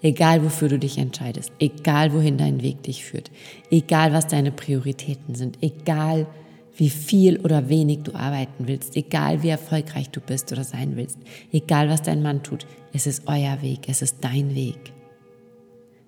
Egal 0.01 0.43
wofür 0.43 0.67
du 0.67 0.79
dich 0.79 0.97
entscheidest, 0.97 1.49
egal 1.59 2.11
wohin 2.11 2.37
dein 2.37 2.61
Weg 2.61 2.83
dich 2.83 3.05
führt, 3.05 3.31
egal 3.69 4.11
was 4.11 4.27
deine 4.27 4.51
Prioritäten 4.51 5.33
sind, 5.33 5.59
egal 5.61 6.27
wie 6.75 6.89
viel 6.89 7.39
oder 7.39 7.69
wenig 7.69 8.03
du 8.03 8.15
arbeiten 8.15 8.67
willst, 8.67 8.95
egal 8.95 9.43
wie 9.43 9.49
erfolgreich 9.49 10.09
du 10.09 10.21
bist 10.21 10.51
oder 10.51 10.63
sein 10.63 10.95
willst, 10.95 11.19
egal 11.51 11.89
was 11.89 12.01
dein 12.01 12.21
Mann 12.21 12.43
tut, 12.43 12.65
es 12.93 13.07
ist 13.07 13.23
euer 13.27 13.61
Weg, 13.61 13.89
es 13.89 14.01
ist 14.01 14.17
dein 14.21 14.55
Weg, 14.55 14.93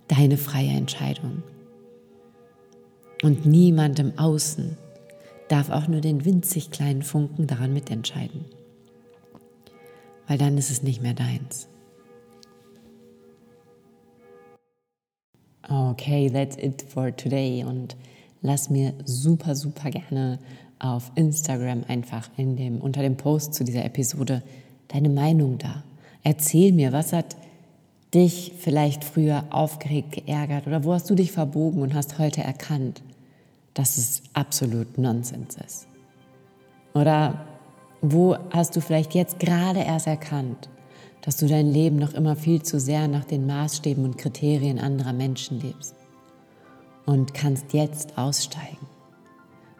deine 0.07 0.37
freie 0.37 0.69
Entscheidung. 0.69 1.43
Und 3.21 3.45
niemand 3.45 3.99
im 3.99 4.17
Außen 4.17 4.77
darf 5.47 5.69
auch 5.69 5.87
nur 5.87 6.01
den 6.01 6.25
winzig 6.25 6.71
kleinen 6.71 7.03
Funken 7.03 7.47
daran 7.47 7.73
mitentscheiden. 7.73 8.45
Weil 10.27 10.37
dann 10.37 10.57
ist 10.57 10.71
es 10.71 10.83
nicht 10.83 11.01
mehr 11.01 11.13
deins. 11.13 11.67
Okay, 15.69 16.29
that's 16.29 16.57
it 16.57 16.81
for 16.81 17.15
today. 17.15 17.63
Und 17.63 17.95
lass 18.43 18.69
mir 18.69 18.93
super, 19.05 19.55
super 19.55 19.89
gerne 19.89 20.37
auf 20.77 21.11
Instagram 21.15 21.83
einfach 21.87 22.29
in 22.37 22.55
dem, 22.55 22.79
unter 22.79 23.01
dem 23.01 23.17
Post 23.17 23.55
zu 23.55 23.63
dieser 23.63 23.85
Episode 23.85 24.43
deine 24.89 25.09
Meinung 25.09 25.57
da. 25.57 25.83
Erzähl 26.23 26.73
mir, 26.73 26.91
was 26.91 27.13
hat 27.13 27.35
dich 28.13 28.53
vielleicht 28.59 29.03
früher 29.03 29.45
aufgeregt, 29.49 30.11
geärgert 30.11 30.67
oder 30.67 30.83
wo 30.83 30.93
hast 30.93 31.09
du 31.09 31.15
dich 31.15 31.31
verbogen 31.31 31.81
und 31.81 31.95
hast 31.95 32.19
heute 32.19 32.43
erkannt, 32.43 33.01
dass 33.73 33.97
es 33.97 34.21
absolut 34.33 34.97
Nonsens 34.97 35.55
ist? 35.65 35.87
Oder 36.93 37.45
wo 38.01 38.35
hast 38.51 38.75
du 38.75 38.81
vielleicht 38.81 39.15
jetzt 39.15 39.39
gerade 39.39 39.79
erst 39.79 40.05
erkannt, 40.05 40.69
dass 41.21 41.37
du 41.37 41.47
dein 41.47 41.71
Leben 41.71 41.95
noch 41.95 42.13
immer 42.13 42.35
viel 42.35 42.61
zu 42.61 42.79
sehr 42.79 43.07
nach 43.07 43.23
den 43.23 43.47
Maßstäben 43.47 44.03
und 44.03 44.17
Kriterien 44.17 44.77
anderer 44.77 45.13
Menschen 45.13 45.61
lebst 45.61 45.95
und 47.05 47.33
kannst 47.33 47.73
jetzt 47.73 48.17
aussteigen? 48.17 48.87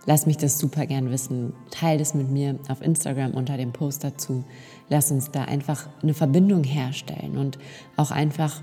Lass 0.05 0.25
mich 0.25 0.37
das 0.37 0.59
super 0.59 0.85
gern 0.85 1.11
wissen. 1.11 1.53
Teil 1.71 1.97
das 1.97 2.13
mit 2.13 2.29
mir 2.29 2.59
auf 2.67 2.81
Instagram 2.81 3.33
unter 3.33 3.55
dem 3.55 3.71
Post 3.71 4.03
dazu. 4.03 4.43
Lass 4.89 5.11
uns 5.11 5.31
da 5.31 5.45
einfach 5.45 5.87
eine 6.01 6.13
Verbindung 6.13 6.63
herstellen 6.63 7.37
und 7.37 7.57
auch 7.95 8.11
einfach 8.11 8.61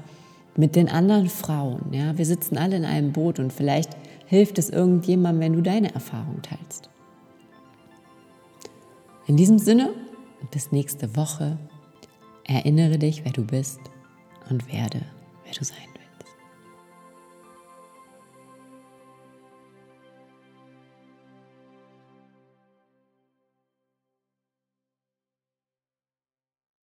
mit 0.56 0.76
den 0.76 0.88
anderen 0.88 1.28
Frauen. 1.28 1.92
Ja, 1.92 2.18
wir 2.18 2.26
sitzen 2.26 2.58
alle 2.58 2.76
in 2.76 2.84
einem 2.84 3.12
Boot 3.12 3.38
und 3.38 3.52
vielleicht 3.52 3.96
hilft 4.26 4.58
es 4.58 4.68
irgendjemandem, 4.68 5.40
wenn 5.40 5.52
du 5.54 5.62
deine 5.62 5.94
Erfahrung 5.94 6.42
teilst. 6.42 6.90
In 9.26 9.36
diesem 9.36 9.58
Sinne, 9.58 9.90
bis 10.50 10.72
nächste 10.72 11.16
Woche. 11.16 11.58
Erinnere 12.44 12.98
dich, 12.98 13.24
wer 13.24 13.32
du 13.32 13.44
bist 13.44 13.80
und 14.48 14.72
werde, 14.72 15.02
wer 15.44 15.52
du 15.52 15.64
sein 15.64 15.78
willst. 15.94 15.99